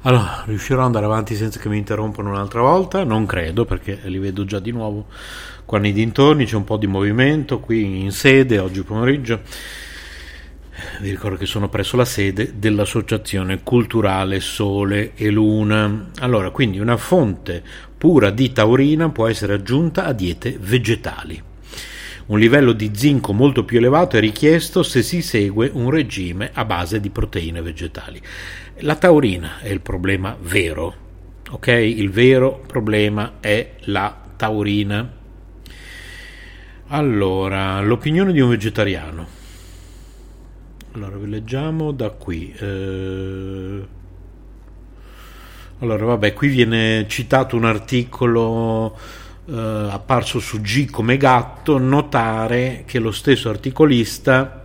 Allora, 0.04 0.44
riuscirò 0.46 0.80
ad 0.80 0.86
andare 0.86 1.04
avanti 1.04 1.34
senza 1.34 1.60
che 1.60 1.68
mi 1.68 1.76
interrompano 1.76 2.30
un'altra 2.30 2.62
volta? 2.62 3.04
Non 3.04 3.26
credo, 3.26 3.66
perché 3.66 3.98
li 4.04 4.16
vedo 4.16 4.46
già 4.46 4.58
di 4.58 4.70
nuovo 4.70 5.08
qua 5.66 5.78
nei 5.78 5.92
dintorni, 5.92 6.46
c'è 6.46 6.56
un 6.56 6.64
po' 6.64 6.78
di 6.78 6.86
movimento 6.86 7.60
qui 7.60 8.00
in 8.00 8.10
sede 8.10 8.58
oggi 8.58 8.82
pomeriggio. 8.82 9.40
Vi 11.00 11.10
ricordo 11.10 11.36
che 11.36 11.44
sono 11.44 11.68
presso 11.68 11.98
la 11.98 12.06
sede 12.06 12.52
dell'Associazione 12.58 13.62
Culturale 13.62 14.40
Sole 14.40 15.12
e 15.14 15.28
Luna. 15.28 16.08
Allora, 16.20 16.48
quindi 16.48 16.78
una 16.78 16.96
fonte 16.96 17.62
pura 17.98 18.30
di 18.30 18.52
taurina 18.52 19.10
può 19.10 19.28
essere 19.28 19.52
aggiunta 19.52 20.06
a 20.06 20.14
diete 20.14 20.56
vegetali. 20.58 21.49
Un 22.30 22.38
livello 22.38 22.70
di 22.70 22.92
zinco 22.94 23.32
molto 23.32 23.64
più 23.64 23.78
elevato 23.78 24.16
è 24.16 24.20
richiesto 24.20 24.84
se 24.84 25.02
si 25.02 25.20
segue 25.20 25.68
un 25.72 25.90
regime 25.90 26.52
a 26.54 26.64
base 26.64 27.00
di 27.00 27.10
proteine 27.10 27.60
vegetali. 27.60 28.22
La 28.82 28.94
taurina 28.94 29.58
è 29.58 29.68
il 29.68 29.80
problema 29.80 30.36
vero, 30.40 30.94
ok? 31.50 31.66
Il 31.66 32.08
vero 32.10 32.62
problema 32.64 33.38
è 33.40 33.72
la 33.86 34.16
taurina. 34.36 35.12
Allora, 36.86 37.80
l'opinione 37.80 38.32
di 38.32 38.38
un 38.38 38.50
vegetariano. 38.50 39.26
Allora, 40.92 41.16
vi 41.16 41.28
leggiamo 41.28 41.90
da 41.90 42.10
qui. 42.10 42.54
Eh... 42.56 43.86
Allora, 45.80 46.04
vabbè, 46.04 46.32
qui 46.32 46.46
viene 46.46 47.06
citato 47.08 47.56
un 47.56 47.64
articolo 47.64 48.96
eh, 49.46 49.88
apparso 49.90 50.38
su 50.38 50.60
G 50.60 50.90
come 50.90 51.16
gatto, 51.16 51.78
notare 51.78 52.84
che 52.86 52.98
lo 52.98 53.10
stesso 53.10 53.48
articolista 53.48 54.56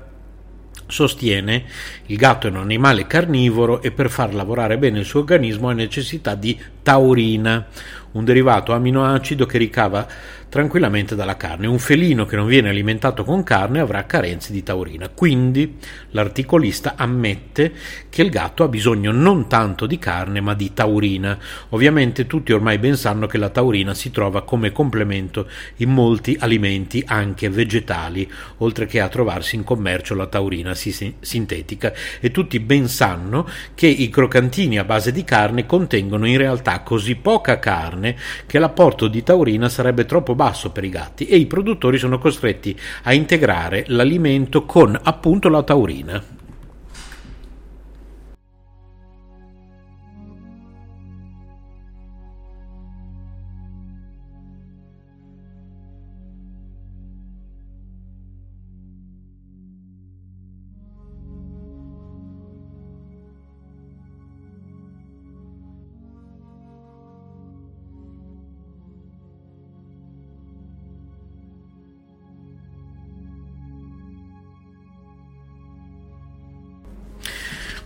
sostiene 0.88 1.66
il 2.08 2.18
gatto 2.18 2.48
è 2.48 2.52
un 2.52 2.58
animale 2.58 3.08
carnivoro 3.08 3.82
e 3.82 3.92
per 3.92 4.10
far 4.10 4.34
lavorare 4.34 4.78
bene 4.78 5.00
il 5.00 5.06
suo 5.06 5.22
organismo 5.22 5.70
ha 5.70 5.74
necessità 5.74 6.36
di 6.36 6.60
taurina, 6.86 7.66
un 8.12 8.24
derivato 8.24 8.72
aminoacido 8.74 9.48
che 9.48 9.58
ricava 9.58 10.08
tranquillamente 10.56 11.16
dalla 11.16 11.36
carne. 11.36 11.68
Un 11.68 11.80
felino 11.80 12.26
che 12.26 12.38
non 12.38 12.46
viene 12.46 12.70
alimentato 12.70 13.26
con 13.26 13.44
carne 13.44 13.82
avrà 13.82 14.06
carenze 14.06 14.54
di 14.54 14.64
taurina. 14.64 15.10
Quindi 15.10 15.76
l'articolista 16.12 16.94
ammette 16.96 17.74
che 18.08 18.22
il 18.22 18.30
gatto 18.30 18.64
ha 18.64 18.70
bisogno 18.70 19.12
non 19.12 19.50
tanto 19.50 19.86
di 19.86 20.00
carne 20.00 20.40
ma 20.40 20.54
di 20.54 20.72
taurina. 20.74 21.38
Ovviamente 21.70 22.26
tutti 22.26 22.54
ormai 22.54 22.78
ben 22.78 22.96
sanno 22.96 23.28
che 23.28 23.38
la 23.38 23.50
taurina 23.50 23.94
si 23.94 24.12
trova 24.12 24.44
come 24.44 24.72
complemento 24.72 25.50
in 25.78 25.90
molti 25.90 26.38
alimenti 26.40 27.04
anche 27.06 27.50
vegetali, 27.50 28.32
oltre 28.60 28.86
che 28.86 29.02
a 29.02 29.10
trovarsi 29.10 29.58
in 29.58 29.66
commercio 29.66 30.16
la 30.16 30.28
taurina 30.28 30.74
sintetica 30.74 31.92
e 32.22 32.32
tutti 32.32 32.62
ben 32.62 32.88
sanno 32.88 33.46
che 33.74 33.88
i 33.88 34.10
croccantini 34.10 34.78
a 34.78 34.86
base 34.86 35.12
di 35.12 35.26
carne 35.26 35.66
contengono 35.66 36.26
in 36.28 36.38
realtà 36.38 36.75
così 36.82 37.16
poca 37.16 37.60
carne 37.60 38.16
che 38.46 38.60
l'apporto 38.60 39.08
di 39.08 39.24
taurina 39.24 39.70
sarebbe 39.70 40.06
troppo 40.06 40.36
basso 40.36 40.72
per 40.72 40.84
i 40.84 40.90
gatti 40.90 41.26
e 41.26 41.38
i 41.38 41.46
produttori 41.46 41.98
sono 41.98 42.18
costretti 42.18 42.78
a 43.04 43.14
integrare 43.14 43.86
l'alimento 43.88 44.66
con 44.66 44.98
appunto 45.02 45.50
la 45.50 45.64
taurina. 45.64 46.35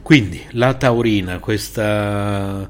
Quindi 0.09 0.43
la 0.53 0.73
taurina, 0.73 1.37
questa 1.37 2.67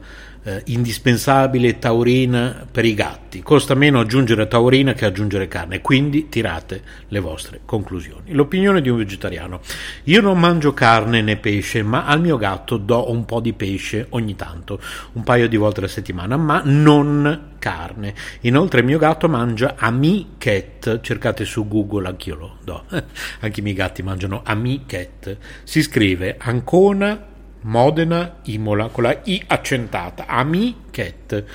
eh, 0.49 0.63
indispensabile 0.65 1.77
taurina 1.77 2.65
per 2.69 2.83
i 2.83 2.95
gatti, 2.95 3.41
costa 3.41 3.75
meno 3.75 3.99
aggiungere 3.99 4.47
taurina 4.47 4.93
che 4.93 5.05
aggiungere 5.05 5.47
carne, 5.47 5.81
quindi 5.81 6.27
tirate 6.27 6.81
le 7.09 7.19
vostre 7.19 7.61
conclusioni. 7.65 8.33
L'opinione 8.33 8.81
di 8.81 8.89
un 8.89 8.97
vegetariano. 8.97 9.61
Io 10.05 10.21
non 10.21 10.39
mangio 10.39 10.73
carne 10.73 11.21
né 11.21 11.37
pesce, 11.37 11.83
ma 11.83 12.05
al 12.05 12.19
mio 12.19 12.37
gatto 12.37 12.77
do 12.77 13.11
un 13.11 13.25
po' 13.25 13.39
di 13.39 13.53
pesce 13.53 14.07
ogni 14.09 14.35
tanto, 14.35 14.81
un 15.13 15.23
paio 15.23 15.47
di 15.47 15.55
volte 15.55 15.81
alla 15.81 15.89
settimana, 15.89 16.35
ma 16.35 16.61
non 16.65 17.57
carne. 17.59 18.15
Inoltre 18.41 18.79
il 18.79 18.87
mio 18.87 18.97
gatto 18.97 19.29
mangia 19.29 19.75
amichette, 19.77 20.99
cercate 21.03 21.45
su 21.45 21.67
Google, 21.67 22.07
anch'io 22.07 22.35
lo 22.35 22.57
do, 22.63 22.85
anche 23.41 23.59
i 23.59 23.63
miei 23.63 23.75
gatti 23.75 24.01
mangiano 24.01 24.41
amichette. 24.43 25.37
Si 25.63 25.83
scrive 25.83 26.37
Ancona 26.39 27.27
Modena, 27.61 28.37
Imola, 28.43 28.87
con 28.87 29.03
la 29.03 29.19
I 29.23 29.43
accentata, 29.47 30.25
Amichette. 30.27 31.45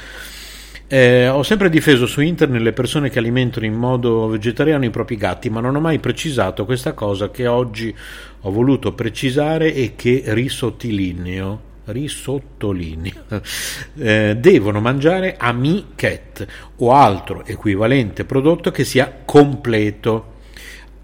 Eh, 0.86 1.28
ho 1.28 1.42
sempre 1.42 1.70
difeso 1.70 2.06
su 2.06 2.20
internet 2.20 2.60
le 2.60 2.72
persone 2.72 3.08
che 3.08 3.18
alimentano 3.18 3.64
in 3.64 3.72
modo 3.72 4.28
vegetariano 4.28 4.84
i 4.84 4.90
propri 4.90 5.16
gatti, 5.16 5.48
ma 5.48 5.60
non 5.60 5.74
ho 5.74 5.80
mai 5.80 5.98
precisato 5.98 6.64
questa 6.66 6.92
cosa 6.92 7.30
che 7.30 7.46
oggi 7.46 7.94
ho 8.42 8.50
voluto 8.50 8.92
precisare 8.92 9.72
e 9.72 9.94
che 9.96 10.22
risottolineo. 10.26 11.72
Risottolineo. 11.86 13.12
Eh, 13.96 14.36
devono 14.38 14.80
mangiare 14.80 15.36
amichette 15.38 16.48
o 16.78 16.92
altro 16.92 17.44
equivalente 17.44 18.24
prodotto 18.24 18.72
che 18.72 18.84
sia 18.84 19.20
completo 19.24 20.33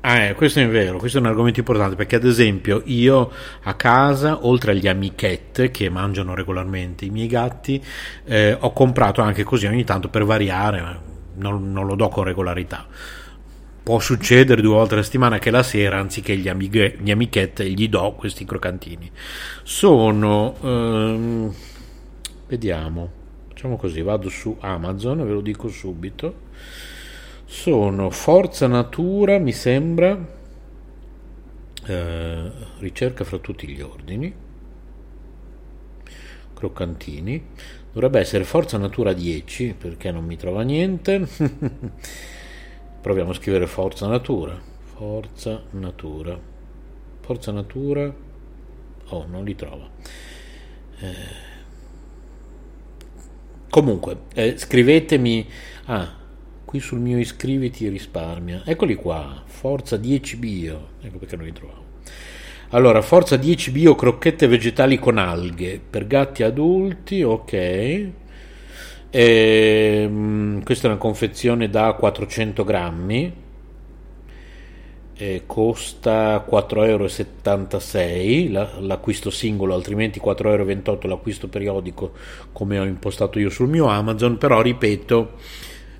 Ah, 0.02 0.16
eh, 0.20 0.34
questo 0.34 0.60
è 0.60 0.68
vero, 0.68 0.96
questo 0.96 1.18
è 1.18 1.20
un 1.20 1.26
argomento 1.26 1.58
importante 1.58 1.94
perché 1.94 2.16
ad 2.16 2.24
esempio 2.24 2.80
io 2.86 3.30
a 3.64 3.74
casa, 3.74 4.46
oltre 4.46 4.72
agli 4.72 4.88
amichette 4.88 5.70
che 5.70 5.90
mangiano 5.90 6.34
regolarmente 6.34 7.04
i 7.04 7.10
miei 7.10 7.26
gatti, 7.26 7.82
eh, 8.24 8.56
ho 8.58 8.72
comprato 8.72 9.20
anche 9.20 9.42
così 9.42 9.66
ogni 9.66 9.84
tanto 9.84 10.08
per 10.08 10.24
variare, 10.24 10.80
ma 10.80 10.98
non, 11.34 11.70
non, 11.70 11.86
lo 11.86 11.96
do 11.96 12.08
con 12.08 12.24
regolarità. 12.24 12.86
Può 13.82 13.98
succedere 13.98 14.62
due 14.62 14.72
volte 14.72 14.94
alla 14.94 15.02
settimana 15.02 15.38
che 15.38 15.50
la 15.50 15.62
sera, 15.62 15.98
anziché 15.98 16.34
gli, 16.34 16.48
amighe, 16.48 16.96
gli 16.98 17.10
amichette, 17.10 17.68
gli 17.68 17.88
do 17.90 18.12
questi 18.12 18.46
croccantini. 18.46 19.10
Sono, 19.64 20.56
ehm, 20.62 21.54
vediamo, 22.46 23.10
facciamo 23.48 23.76
così, 23.76 24.00
vado 24.00 24.30
su 24.30 24.56
Amazon, 24.60 25.26
ve 25.26 25.32
lo 25.32 25.40
dico 25.42 25.68
subito 25.68 26.48
sono 27.50 28.10
Forza 28.10 28.68
Natura, 28.68 29.38
mi 29.38 29.50
sembra, 29.50 30.16
eh, 31.84 32.50
ricerca 32.78 33.24
fra 33.24 33.38
tutti 33.38 33.66
gli 33.66 33.80
ordini, 33.80 34.32
croccantini, 36.54 37.44
dovrebbe 37.92 38.20
essere 38.20 38.44
Forza 38.44 38.78
Natura 38.78 39.12
10 39.12 39.74
perché 39.76 40.12
non 40.12 40.26
mi 40.26 40.36
trova 40.36 40.62
niente, 40.62 41.26
proviamo 43.02 43.30
a 43.32 43.34
scrivere 43.34 43.66
Forza 43.66 44.06
Natura, 44.06 44.56
Forza 44.84 45.60
Natura, 45.70 46.38
Forza 47.20 47.50
Natura, 47.50 48.14
oh 49.08 49.26
non 49.26 49.42
li 49.42 49.56
trova. 49.56 49.90
Eh, 51.00 51.14
comunque, 53.68 54.18
eh, 54.34 54.56
scrivetemi, 54.56 55.48
ah, 55.86 56.18
qui 56.70 56.78
sul 56.78 57.00
mio 57.00 57.18
iscriviti 57.18 57.88
risparmia. 57.88 58.62
Eccoli 58.64 58.94
qua 58.94 59.42
forza 59.44 59.96
10 59.96 60.36
bio. 60.36 60.90
Ecco 61.00 61.18
perché 61.18 61.34
non 61.34 61.46
li 61.46 61.52
trovavo. 61.52 61.82
Allora 62.68 63.02
forza 63.02 63.36
10 63.36 63.72
bio 63.72 63.96
crocchette 63.96 64.46
vegetali 64.46 64.96
con 64.96 65.18
alghe. 65.18 65.80
Per 65.90 66.06
gatti 66.06 66.44
adulti 66.44 67.24
ok. 67.24 67.52
E, 67.52 68.12
ehm, 69.10 70.62
questa 70.62 70.86
è 70.86 70.90
una 70.92 71.00
confezione 71.00 71.68
da 71.68 71.92
400 71.94 72.62
grammi. 72.62 73.34
E 75.14 75.42
costa 75.46 76.46
4,76 76.48 78.54
euro 78.54 78.86
l'acquisto 78.86 79.30
singolo 79.30 79.74
altrimenti 79.74 80.20
4,28 80.20 80.46
euro 80.46 80.64
l'acquisto 81.08 81.48
periodico 81.48 82.12
come 82.52 82.78
ho 82.78 82.84
impostato 82.84 83.40
io 83.40 83.50
sul 83.50 83.68
mio 83.68 83.86
Amazon. 83.86 84.38
Però 84.38 84.62
ripeto 84.62 85.32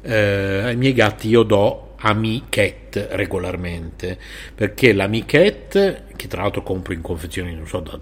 eh, 0.03 0.63
ai 0.65 0.77
miei 0.77 0.93
gatti 0.93 1.29
io 1.29 1.43
do 1.43 1.95
amichette 1.97 3.09
regolarmente 3.11 4.19
perché 4.55 4.93
l'amichette 4.93 6.05
che 6.17 6.29
tra 6.29 6.43
l'altro 6.43 6.63
compro 6.63 6.93
in 6.93 7.03
confezioni 7.03 7.55
non 7.55 7.67
so 7.67 7.81
da 7.81 7.99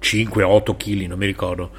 5-8 0.00 0.76
kg 0.76 1.06
non 1.06 1.18
mi 1.18 1.26
ricordo 1.26 1.70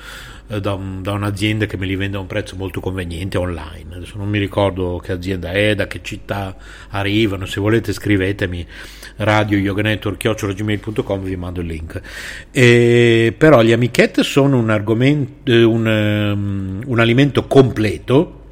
eh, 0.48 0.62
da, 0.62 0.74
un, 0.74 1.02
da, 1.02 1.14
un'azienda 1.14 1.66
che 1.66 1.76
me 1.78 1.88
li 1.88 1.96
vende 1.96 2.18
a 2.18 2.20
un 2.20 2.28
prezzo 2.28 2.56
molto 2.56 2.80
conveniente 2.80 3.38
online. 3.38 3.96
Adesso 3.96 4.18
non 4.18 4.30
mi 4.30 4.38
ricordo 4.38 5.02
che 5.04 5.12
azienda 5.12 5.52
è 5.52 5.74
da 5.74 5.88
che 5.88 6.02
città 6.04 6.56
arrivano 6.90 7.48
se 7.48 7.60
volete 7.60 7.94
scrivetemi 7.94 8.66
radio 9.18 9.58
yoganetwork.com 9.58 11.24
vi 11.24 11.36
mando 11.36 11.62
il 11.62 11.68
link. 11.68 12.00
E, 12.52 13.34
però 13.36 13.64
gli 13.64 13.72
amichette 13.72 14.22
sono 14.22 14.58
un 14.58 14.70
argomento 14.70 15.52
un, 15.52 15.86
um, 15.88 16.82
un 16.86 17.00
alimento 17.00 17.48
completo 17.48 18.45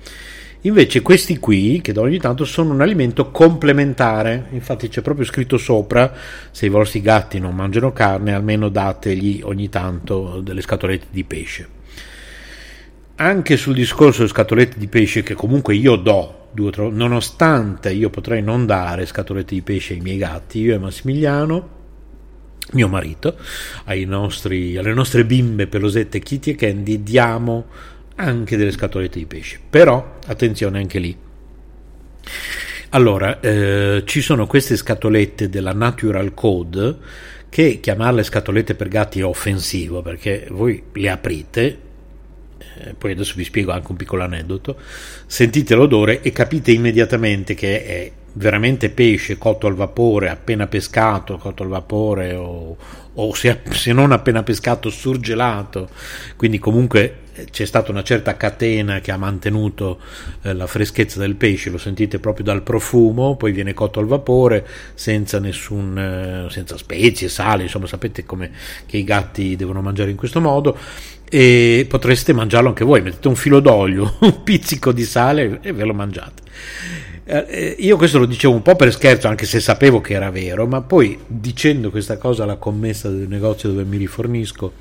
Invece 0.66 1.02
questi 1.02 1.40
qui, 1.40 1.82
che 1.82 1.92
da 1.92 2.00
ogni 2.00 2.20
tanto, 2.20 2.46
sono 2.46 2.74
un 2.74 2.80
alimento 2.80 3.32
complementare, 3.32 4.48
infatti 4.52 4.88
c'è 4.88 5.02
proprio 5.02 5.26
scritto 5.26 5.58
sopra, 5.58 6.14
se 6.52 6.66
i 6.66 6.70
vostri 6.70 7.02
gatti 7.02 7.38
non 7.38 7.54
mangiano 7.54 7.92
carne, 7.92 8.34
almeno 8.34 8.70
dategli 8.70 9.42
ogni 9.44 9.68
tanto 9.68 10.40
delle 10.40 10.62
scatolette 10.62 11.08
di 11.10 11.26
pesce. 11.26 11.68
Anche 13.16 13.58
sul 13.58 13.74
discorso 13.74 14.20
delle 14.20 14.30
scatolette 14.30 14.80
di 14.80 14.88
pesce, 14.88 15.22
che 15.22 15.34
comunque 15.34 15.76
io 15.76 15.98
do, 15.98 16.48
nonostante 16.54 17.92
io 17.92 18.10
potrei 18.10 18.42
non 18.42 18.66
dare 18.66 19.06
scatolette 19.06 19.56
di 19.56 19.62
pesce 19.62 19.96
ai 19.96 20.00
miei 20.00 20.18
gatti, 20.18 20.60
io 20.60 20.76
e 20.76 20.78
Massimiliano, 20.78 21.70
mio 22.72 22.88
marito, 22.88 23.36
nostri, 24.06 24.78
alle 24.78 24.94
nostre 24.94 25.26
bimbe 25.26 25.68
pelosette 25.68 26.20
Kitty 26.20 26.52
e 26.52 26.56
Candy 26.56 27.04
diamo 27.04 27.66
anche 28.16 28.58
delle 28.58 28.72
scatolette 28.72 29.20
di 29.20 29.26
pesce. 29.26 29.60
Però 29.70 30.20
attenzione 30.26 30.80
anche 30.80 31.00
lì. 31.00 31.18
Allora, 32.90 33.40
eh, 33.40 34.04
ci 34.06 34.22
sono 34.22 34.46
queste 34.46 34.78
scatolette 34.78 35.50
della 35.50 35.74
Natural 35.74 36.34
Code 36.34 36.98
che 37.50 37.80
chiamarle 37.80 38.24
scatolette 38.24 38.76
per 38.76 38.88
gatti 38.88 39.20
è 39.20 39.26
offensivo 39.26 40.02
perché 40.02 40.48
voi 40.50 40.82
le 40.94 41.10
aprite, 41.10 41.78
eh, 42.78 42.94
poi 42.96 43.12
adesso 43.12 43.34
vi 43.36 43.44
spiego 43.44 43.72
anche 43.72 43.92
un 43.92 43.98
piccolo 43.98 44.24
aneddoto, 44.24 44.78
sentite 45.26 45.76
l'odore 45.76 46.22
e 46.22 46.32
capite 46.32 46.72
immediatamente 46.72 47.54
che 47.54 47.86
è 47.86 48.12
veramente 48.34 48.90
pesce 48.90 49.38
cotto 49.38 49.68
al 49.68 49.76
vapore, 49.76 50.30
appena 50.30 50.68
pescato, 50.68 51.38
cotto 51.38 51.64
al 51.64 51.70
vapore 51.70 52.34
o, 52.34 52.76
o 53.14 53.34
se, 53.34 53.60
se, 53.70 53.94
non 53.94 54.12
appena 54.12 54.44
pescato 54.44 54.90
surgelato, 54.90 55.90
quindi 56.36 56.58
comunque 56.58 57.18
eh, 57.34 57.46
c'è 57.46 57.66
stata 57.66 57.92
una 57.92 58.02
certa 58.02 58.36
catena 58.36 59.02
che 59.02 59.12
ha 59.12 59.18
mantenuto 59.18 60.00
eh, 60.42 60.54
la 60.54 60.66
freschezza 60.66 61.20
del 61.20 61.36
pesce, 61.36 61.70
lo 61.70 61.78
sentite 61.78 62.20
proprio 62.20 62.46
dal 62.46 62.64
profumo, 62.64 63.36
poi 63.36 63.52
viene 63.52 63.74
cotto 63.74 64.00
al 64.00 64.08
vapore 64.08 64.66
senza 64.96 65.40
nessun 65.40 65.98
eh, 65.98 66.50
senza 66.50 66.78
spezie, 66.78 67.30
sale, 67.30 67.64
insomma 67.64 67.86
sapete 67.86 68.26
come 68.26 68.52
che 68.88 68.98
i 68.98 69.04
gatti 69.04 69.56
devono 69.56 69.82
mangiare 69.82 70.10
in 70.10 70.18
questo 70.18 70.42
modo 70.42 70.76
e 71.30 71.86
potreste 71.88 72.34
mangiarlo 72.34 72.70
anche 72.70 72.84
voi, 72.84 73.02
mettete 73.02 73.28
un 73.28 73.36
filo 73.36 73.60
d'olio, 73.60 74.18
un 74.22 74.44
pizzico 74.44 74.92
di 74.92 75.04
sale 75.04 75.60
e 75.62 75.72
ve 75.72 75.84
lo 75.84 75.94
mangiate. 75.94 76.42
Eh, 77.26 77.76
io 77.80 77.96
questo 77.96 78.20
lo 78.20 78.26
dicevo 78.26 78.54
un 78.54 78.62
po' 78.62 78.76
per 78.76 78.92
scherzo, 78.92 79.28
anche 79.28 79.46
se 79.46 79.60
sapevo 79.60 80.02
che 80.02 80.14
era 80.14 80.30
vero, 80.30 80.68
ma 80.68 80.82
poi 80.82 81.18
dicendo 81.26 81.90
questa 81.90 82.18
cosa 82.18 82.44
alla 82.44 82.58
commessa 82.58 83.10
del 83.10 83.28
negozio 83.28 83.70
dove 83.70 83.84
mi 83.86 83.98
rifornisco, 83.98 84.74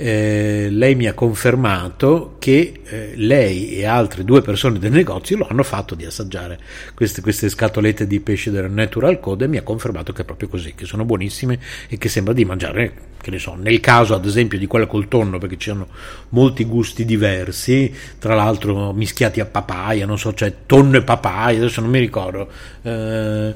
eh, 0.00 0.68
lei 0.70 0.94
mi 0.94 1.08
ha 1.08 1.12
confermato 1.12 2.36
che 2.38 2.82
eh, 2.84 3.12
lei 3.16 3.76
e 3.76 3.84
altre 3.84 4.22
due 4.22 4.42
persone 4.42 4.78
del 4.78 4.92
negozio 4.92 5.36
lo 5.36 5.48
hanno 5.50 5.64
fatto 5.64 5.96
di 5.96 6.04
assaggiare 6.04 6.56
queste, 6.94 7.20
queste, 7.20 7.48
scatolette 7.48 8.06
di 8.06 8.20
pesce 8.20 8.52
della 8.52 8.68
Natural 8.68 9.18
Code 9.18 9.46
e 9.46 9.48
mi 9.48 9.56
ha 9.56 9.62
confermato 9.62 10.12
che 10.12 10.22
è 10.22 10.24
proprio 10.24 10.48
così, 10.48 10.74
che 10.74 10.84
sono 10.86 11.04
buonissime 11.04 11.58
e 11.88 11.98
che 11.98 12.08
sembra 12.08 12.32
di 12.32 12.44
mangiare, 12.44 12.92
che 13.20 13.32
ne 13.32 13.40
so, 13.40 13.56
nel 13.56 13.80
caso 13.80 14.14
ad 14.14 14.24
esempio 14.24 14.56
di 14.56 14.68
quella 14.68 14.86
col 14.86 15.08
tonno, 15.08 15.38
perché 15.38 15.56
ci 15.56 15.70
sono 15.70 15.88
molti 16.28 16.64
gusti 16.64 17.04
diversi, 17.04 17.92
tra 18.20 18.36
l'altro 18.36 18.92
mischiati 18.92 19.40
a 19.40 19.46
papaya, 19.46 20.06
non 20.06 20.16
so, 20.16 20.32
cioè 20.32 20.54
tonno 20.64 20.98
e 20.98 21.02
papaya, 21.02 21.58
adesso 21.58 21.80
non 21.80 21.90
mi 21.90 21.98
ricordo. 21.98 22.48
Eh, 22.82 23.54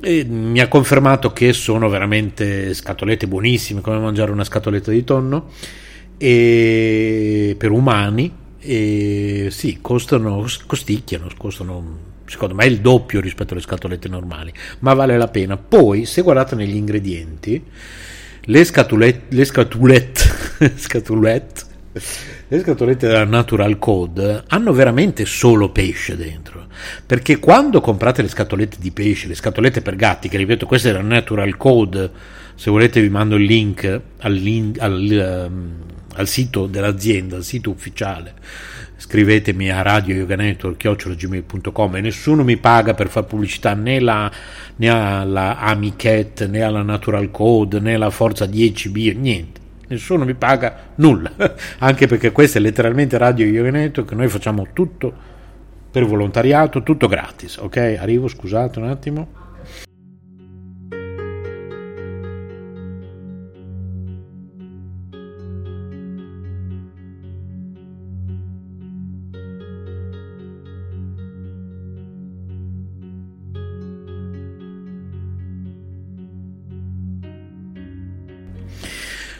e 0.00 0.24
mi 0.24 0.60
ha 0.60 0.68
confermato 0.68 1.32
che 1.32 1.52
sono 1.52 1.88
veramente 1.88 2.74
scatolette 2.74 3.26
buonissime, 3.26 3.80
come 3.80 3.98
mangiare 3.98 4.30
una 4.30 4.44
scatoletta 4.44 4.90
di 4.90 5.04
tonno 5.04 5.50
e 6.18 7.54
per 7.58 7.70
umani 7.70 8.32
e 8.58 9.48
sì, 9.50 9.78
costano, 9.80 10.46
costicchiano, 10.66 11.28
costano 11.36 12.14
secondo 12.26 12.54
me 12.54 12.66
il 12.66 12.80
doppio 12.80 13.20
rispetto 13.20 13.52
alle 13.52 13.62
scatolette 13.62 14.08
normali, 14.08 14.52
ma 14.80 14.94
vale 14.94 15.16
la 15.16 15.28
pena. 15.28 15.56
Poi, 15.56 16.04
se 16.04 16.22
guardate 16.22 16.54
negli 16.56 16.74
ingredienti, 16.74 17.62
le 18.40 18.64
scatolette, 18.64 19.34
le 19.34 19.44
scatolette, 19.44 20.20
scatolette 20.76 21.65
le 22.48 22.60
scatolette 22.60 23.06
della 23.06 23.24
Natural 23.24 23.78
Code 23.78 24.44
hanno 24.48 24.72
veramente 24.72 25.24
solo 25.24 25.70
pesce 25.70 26.16
dentro. 26.16 26.66
Perché 27.06 27.38
quando 27.38 27.80
comprate 27.80 28.22
le 28.22 28.28
scatolette 28.28 28.76
di 28.78 28.90
pesce, 28.90 29.28
le 29.28 29.34
scatolette 29.34 29.80
per 29.80 29.96
gatti, 29.96 30.28
che 30.28 30.36
ripeto, 30.36 30.66
questa 30.66 30.90
è 30.90 30.92
la 30.92 31.00
Natural 31.00 31.56
Code, 31.56 32.10
se 32.54 32.70
volete 32.70 33.00
vi 33.00 33.08
mando 33.08 33.36
il 33.36 33.44
link 33.44 34.00
al, 34.18 34.72
al, 34.78 35.46
um, 35.50 35.72
al 36.14 36.28
sito 36.28 36.66
dell'azienda, 36.66 37.36
al 37.36 37.44
sito 37.44 37.70
ufficiale. 37.70 38.34
Scrivetemi 38.98 39.70
a 39.70 39.82
radio 39.82 40.14
yoga 40.14 40.36
network 40.36 40.82
e 40.84 42.00
nessuno 42.00 42.44
mi 42.44 42.56
paga 42.56 42.94
per 42.94 43.08
fare 43.08 43.26
pubblicità 43.26 43.74
né, 43.74 44.00
la, 44.00 44.30
né 44.76 44.88
alla 44.88 45.58
Amicat 45.58 46.46
né 46.46 46.62
alla 46.62 46.82
Natural 46.82 47.30
Code 47.30 47.78
né 47.78 47.94
alla 47.94 48.08
Forza 48.08 48.46
10B, 48.46 49.18
niente 49.18 49.64
nessuno 49.88 50.24
mi 50.24 50.34
paga 50.34 50.76
nulla, 50.96 51.32
anche 51.78 52.06
perché 52.06 52.32
questa 52.32 52.58
è 52.58 52.62
letteralmente 52.62 53.18
Radio 53.18 53.46
Yoga 53.46 53.70
Network, 53.70 54.12
noi 54.12 54.28
facciamo 54.28 54.68
tutto 54.72 55.12
per 55.90 56.04
volontariato, 56.04 56.82
tutto 56.82 57.08
gratis, 57.08 57.56
ok? 57.56 57.96
Arrivo, 57.98 58.28
scusate 58.28 58.78
un 58.78 58.88
attimo. 58.88 59.44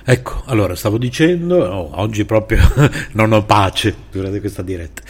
Ecco, 0.09 0.45
allora 0.47 0.77
stavo 0.77 0.99
dicendo, 0.99 1.64
oh, 1.64 1.90
oggi 2.01 2.25
proprio 2.25 2.61
non 3.14 3.33
ho 3.33 3.45
pace 3.45 3.92
durante 4.12 4.38
questa 4.38 4.62
diretta. 4.62 5.03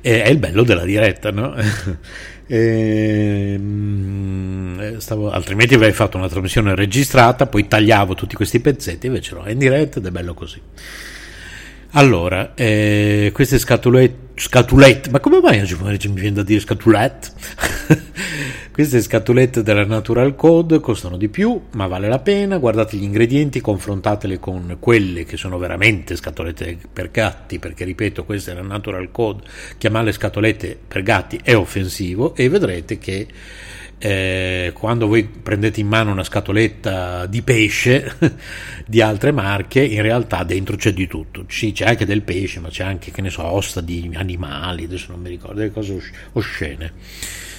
E, 0.00 0.22
è 0.22 0.28
il 0.28 0.38
bello 0.38 0.62
della 0.62 0.84
diretta, 0.84 1.32
no? 1.32 1.56
ehm, 2.46 3.78
stavo, 4.98 5.32
altrimenti 5.32 5.74
avrei 5.74 5.90
fatto 5.90 6.18
una 6.18 6.28
trasmissione 6.28 6.76
registrata, 6.76 7.46
poi 7.46 7.66
tagliavo 7.66 8.14
tutti 8.14 8.36
questi 8.36 8.60
pezzetti, 8.60 9.08
invece 9.08 9.34
no, 9.34 9.42
è 9.42 9.50
in 9.50 9.58
diretta 9.58 9.98
ed 9.98 10.06
è 10.06 10.10
bello 10.12 10.34
così. 10.34 10.60
Allora, 11.96 12.54
eh, 12.54 13.32
queste 13.34 13.58
scatolette, 13.58 14.40
scatulette, 14.40 15.10
ma 15.10 15.18
come 15.18 15.40
mai 15.40 15.62
oggi 15.62 15.76
mi 15.80 16.20
viene 16.20 16.36
da 16.36 16.44
dire 16.44 16.60
scatulette? 16.60 17.28
queste 18.74 19.00
scatolette 19.00 19.62
della 19.62 19.84
Natural 19.84 20.34
Code 20.34 20.80
costano 20.80 21.16
di 21.16 21.28
più, 21.28 21.66
ma 21.74 21.86
vale 21.86 22.08
la 22.08 22.18
pena. 22.18 22.58
Guardate 22.58 22.96
gli 22.96 23.04
ingredienti, 23.04 23.60
confrontatele 23.60 24.40
con 24.40 24.78
quelle 24.80 25.22
che 25.22 25.36
sono 25.36 25.58
veramente 25.58 26.16
scatolette 26.16 26.76
per 26.92 27.12
gatti, 27.12 27.60
perché 27.60 27.84
ripeto, 27.84 28.24
questa 28.24 28.50
è 28.50 28.54
la 28.54 28.62
Natural 28.62 29.12
Code. 29.12 29.44
Chiamarle 29.78 30.10
scatolette 30.10 30.76
per 30.88 31.04
gatti 31.04 31.38
è 31.40 31.54
offensivo 31.54 32.34
e 32.34 32.48
vedrete 32.48 32.98
che 32.98 33.28
eh, 33.96 34.72
quando 34.74 35.06
voi 35.06 35.22
prendete 35.22 35.78
in 35.78 35.86
mano 35.86 36.10
una 36.10 36.24
scatoletta 36.24 37.26
di 37.26 37.42
pesce 37.42 38.16
di 38.88 39.00
altre 39.00 39.30
marche, 39.30 39.84
in 39.84 40.02
realtà 40.02 40.42
dentro 40.42 40.74
c'è 40.74 40.92
di 40.92 41.06
tutto. 41.06 41.44
Sì, 41.46 41.70
c'è 41.70 41.84
anche 41.84 42.06
del 42.06 42.22
pesce, 42.22 42.58
ma 42.58 42.70
c'è 42.70 42.82
anche, 42.82 43.12
che 43.12 43.22
ne 43.22 43.30
so, 43.30 43.44
ossa 43.44 43.80
di 43.80 44.10
animali, 44.14 44.82
adesso 44.82 45.12
non 45.12 45.20
mi 45.20 45.28
ricordo, 45.28 45.60
delle 45.60 45.70
cose 45.70 45.96
oscene. 46.32 47.52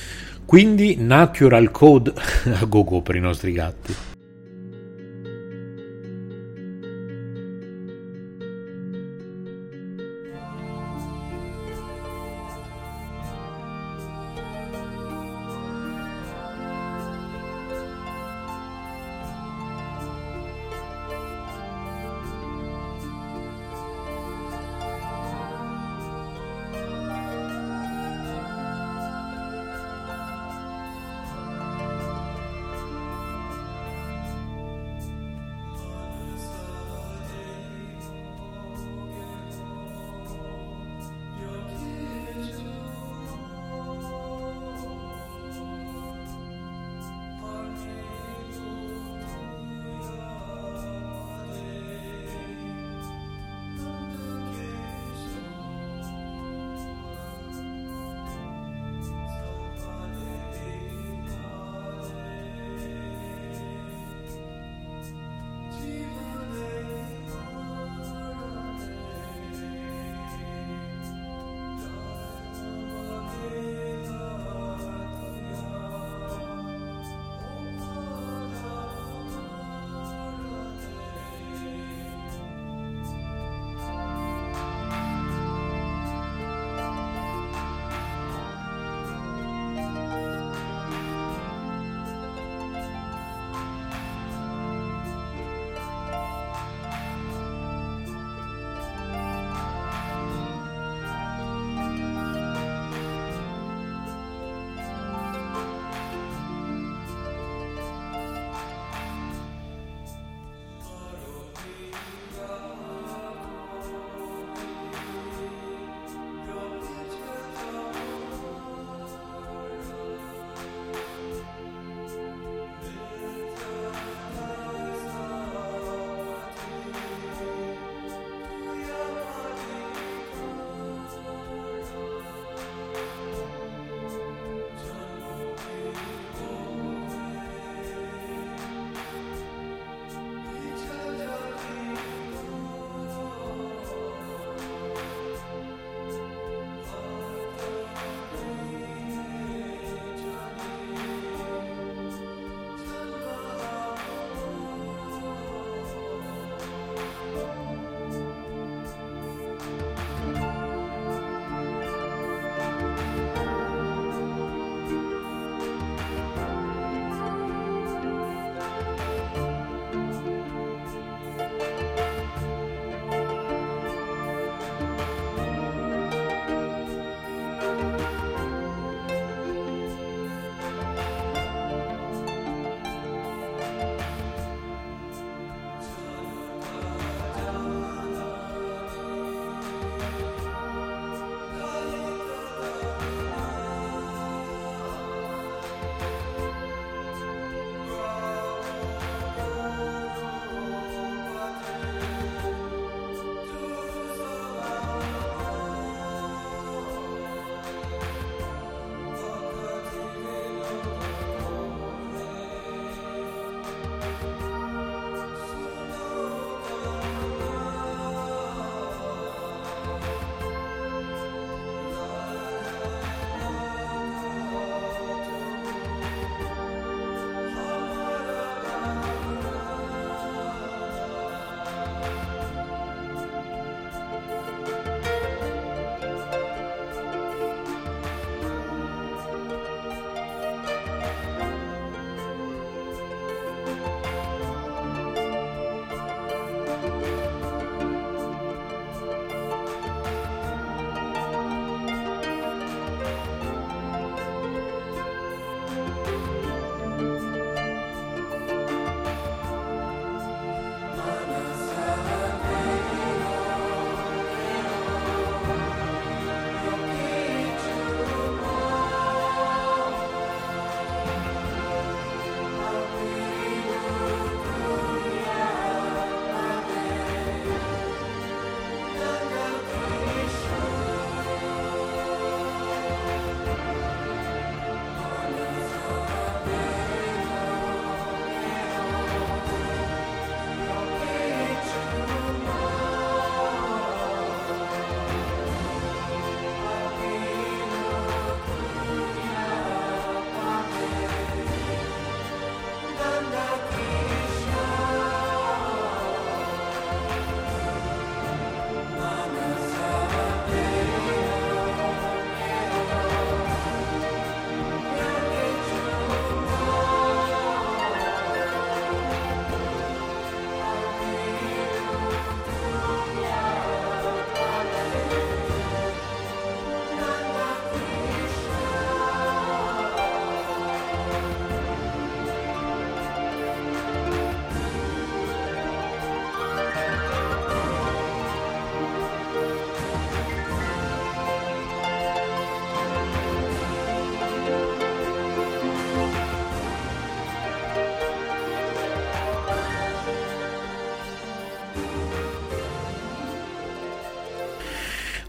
Quindi 0.46 0.96
Natural 0.98 1.72
Code 1.72 2.14
a 2.62 2.66
go 2.66 2.84
go 2.84 3.02
per 3.02 3.16
i 3.16 3.20
nostri 3.20 3.52
gatti. 3.52 4.15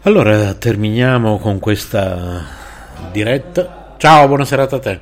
Allora 0.07 0.53
terminiamo 0.53 1.37
con 1.37 1.59
questa 1.59 2.41
diretta. 3.11 3.95
Ciao, 3.97 4.25
buona 4.25 4.45
serata 4.45 4.77
a 4.77 4.79
te. 4.79 5.01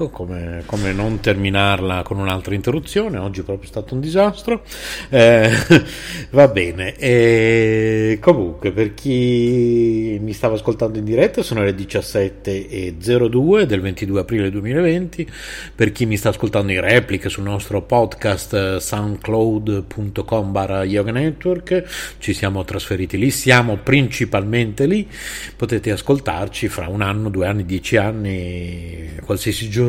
Ecco 0.00 0.08
come, 0.08 0.62
come, 0.64 0.94
non 0.94 1.20
terminarla 1.20 2.00
con 2.04 2.18
un'altra 2.18 2.54
interruzione, 2.54 3.18
oggi 3.18 3.40
è 3.40 3.42
proprio 3.42 3.68
stato 3.68 3.92
un 3.92 4.00
disastro. 4.00 4.62
Eh, 5.10 5.50
va 6.30 6.48
bene, 6.48 6.96
e 6.96 8.16
comunque 8.18 8.72
per 8.72 8.94
chi 8.94 10.16
mi 10.18 10.32
stava 10.32 10.54
ascoltando 10.54 10.96
in 10.96 11.04
diretta 11.04 11.42
sono 11.42 11.62
le 11.62 11.74
17.02 11.74 13.64
del 13.64 13.82
22 13.82 14.20
aprile 14.20 14.50
2020, 14.50 15.30
per 15.74 15.92
chi 15.92 16.06
mi 16.06 16.16
sta 16.16 16.30
ascoltando 16.30 16.72
in 16.72 16.80
repliche 16.80 17.28
sul 17.28 17.44
nostro 17.44 17.82
podcast 17.82 18.54
eh, 18.54 18.80
soundcloud.com 18.80 20.50
barra 20.50 20.82
yoga 20.84 21.12
network, 21.12 22.16
ci 22.16 22.32
siamo 22.32 22.64
trasferiti 22.64 23.18
lì, 23.18 23.30
siamo 23.30 23.76
principalmente 23.76 24.86
lì, 24.86 25.06
potete 25.54 25.90
ascoltarci 25.90 26.68
fra 26.68 26.88
un 26.88 27.02
anno, 27.02 27.28
due 27.28 27.46
anni, 27.46 27.66
dieci 27.66 27.98
anni, 27.98 29.10
qualsiasi 29.22 29.68
giorno 29.68 29.88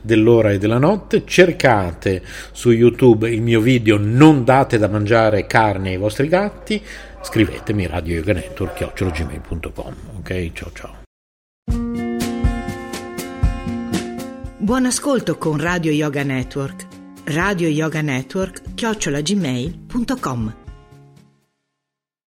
dell'ora 0.00 0.50
e 0.50 0.58
della 0.58 0.78
notte. 0.78 1.24
Cercate 1.24 2.22
su 2.52 2.70
YouTube 2.70 3.30
il 3.30 3.42
mio 3.42 3.60
video 3.60 3.98
Non 3.98 4.44
date 4.44 4.78
da 4.78 4.88
mangiare 4.88 5.46
carne 5.46 5.90
ai 5.90 5.96
vostri 5.96 6.28
gatti. 6.28 6.82
Scrivetemi 7.22 7.86
radio 7.86 8.14
yoga 8.14 8.32
network 8.32 8.74
chiocciologmail.com. 8.74 9.94
Ok, 10.18 10.52
ciao 10.52 10.70
ciao. 10.72 10.98
Buon 14.58 14.86
ascolto 14.86 15.38
con 15.38 15.58
Radio 15.58 15.90
Yoga 15.90 16.22
Network. 16.22 16.86
Radio 17.24 17.68
Yoga 17.68 18.02
Network 18.02 18.74
chiocciolagmail.com 18.74 20.59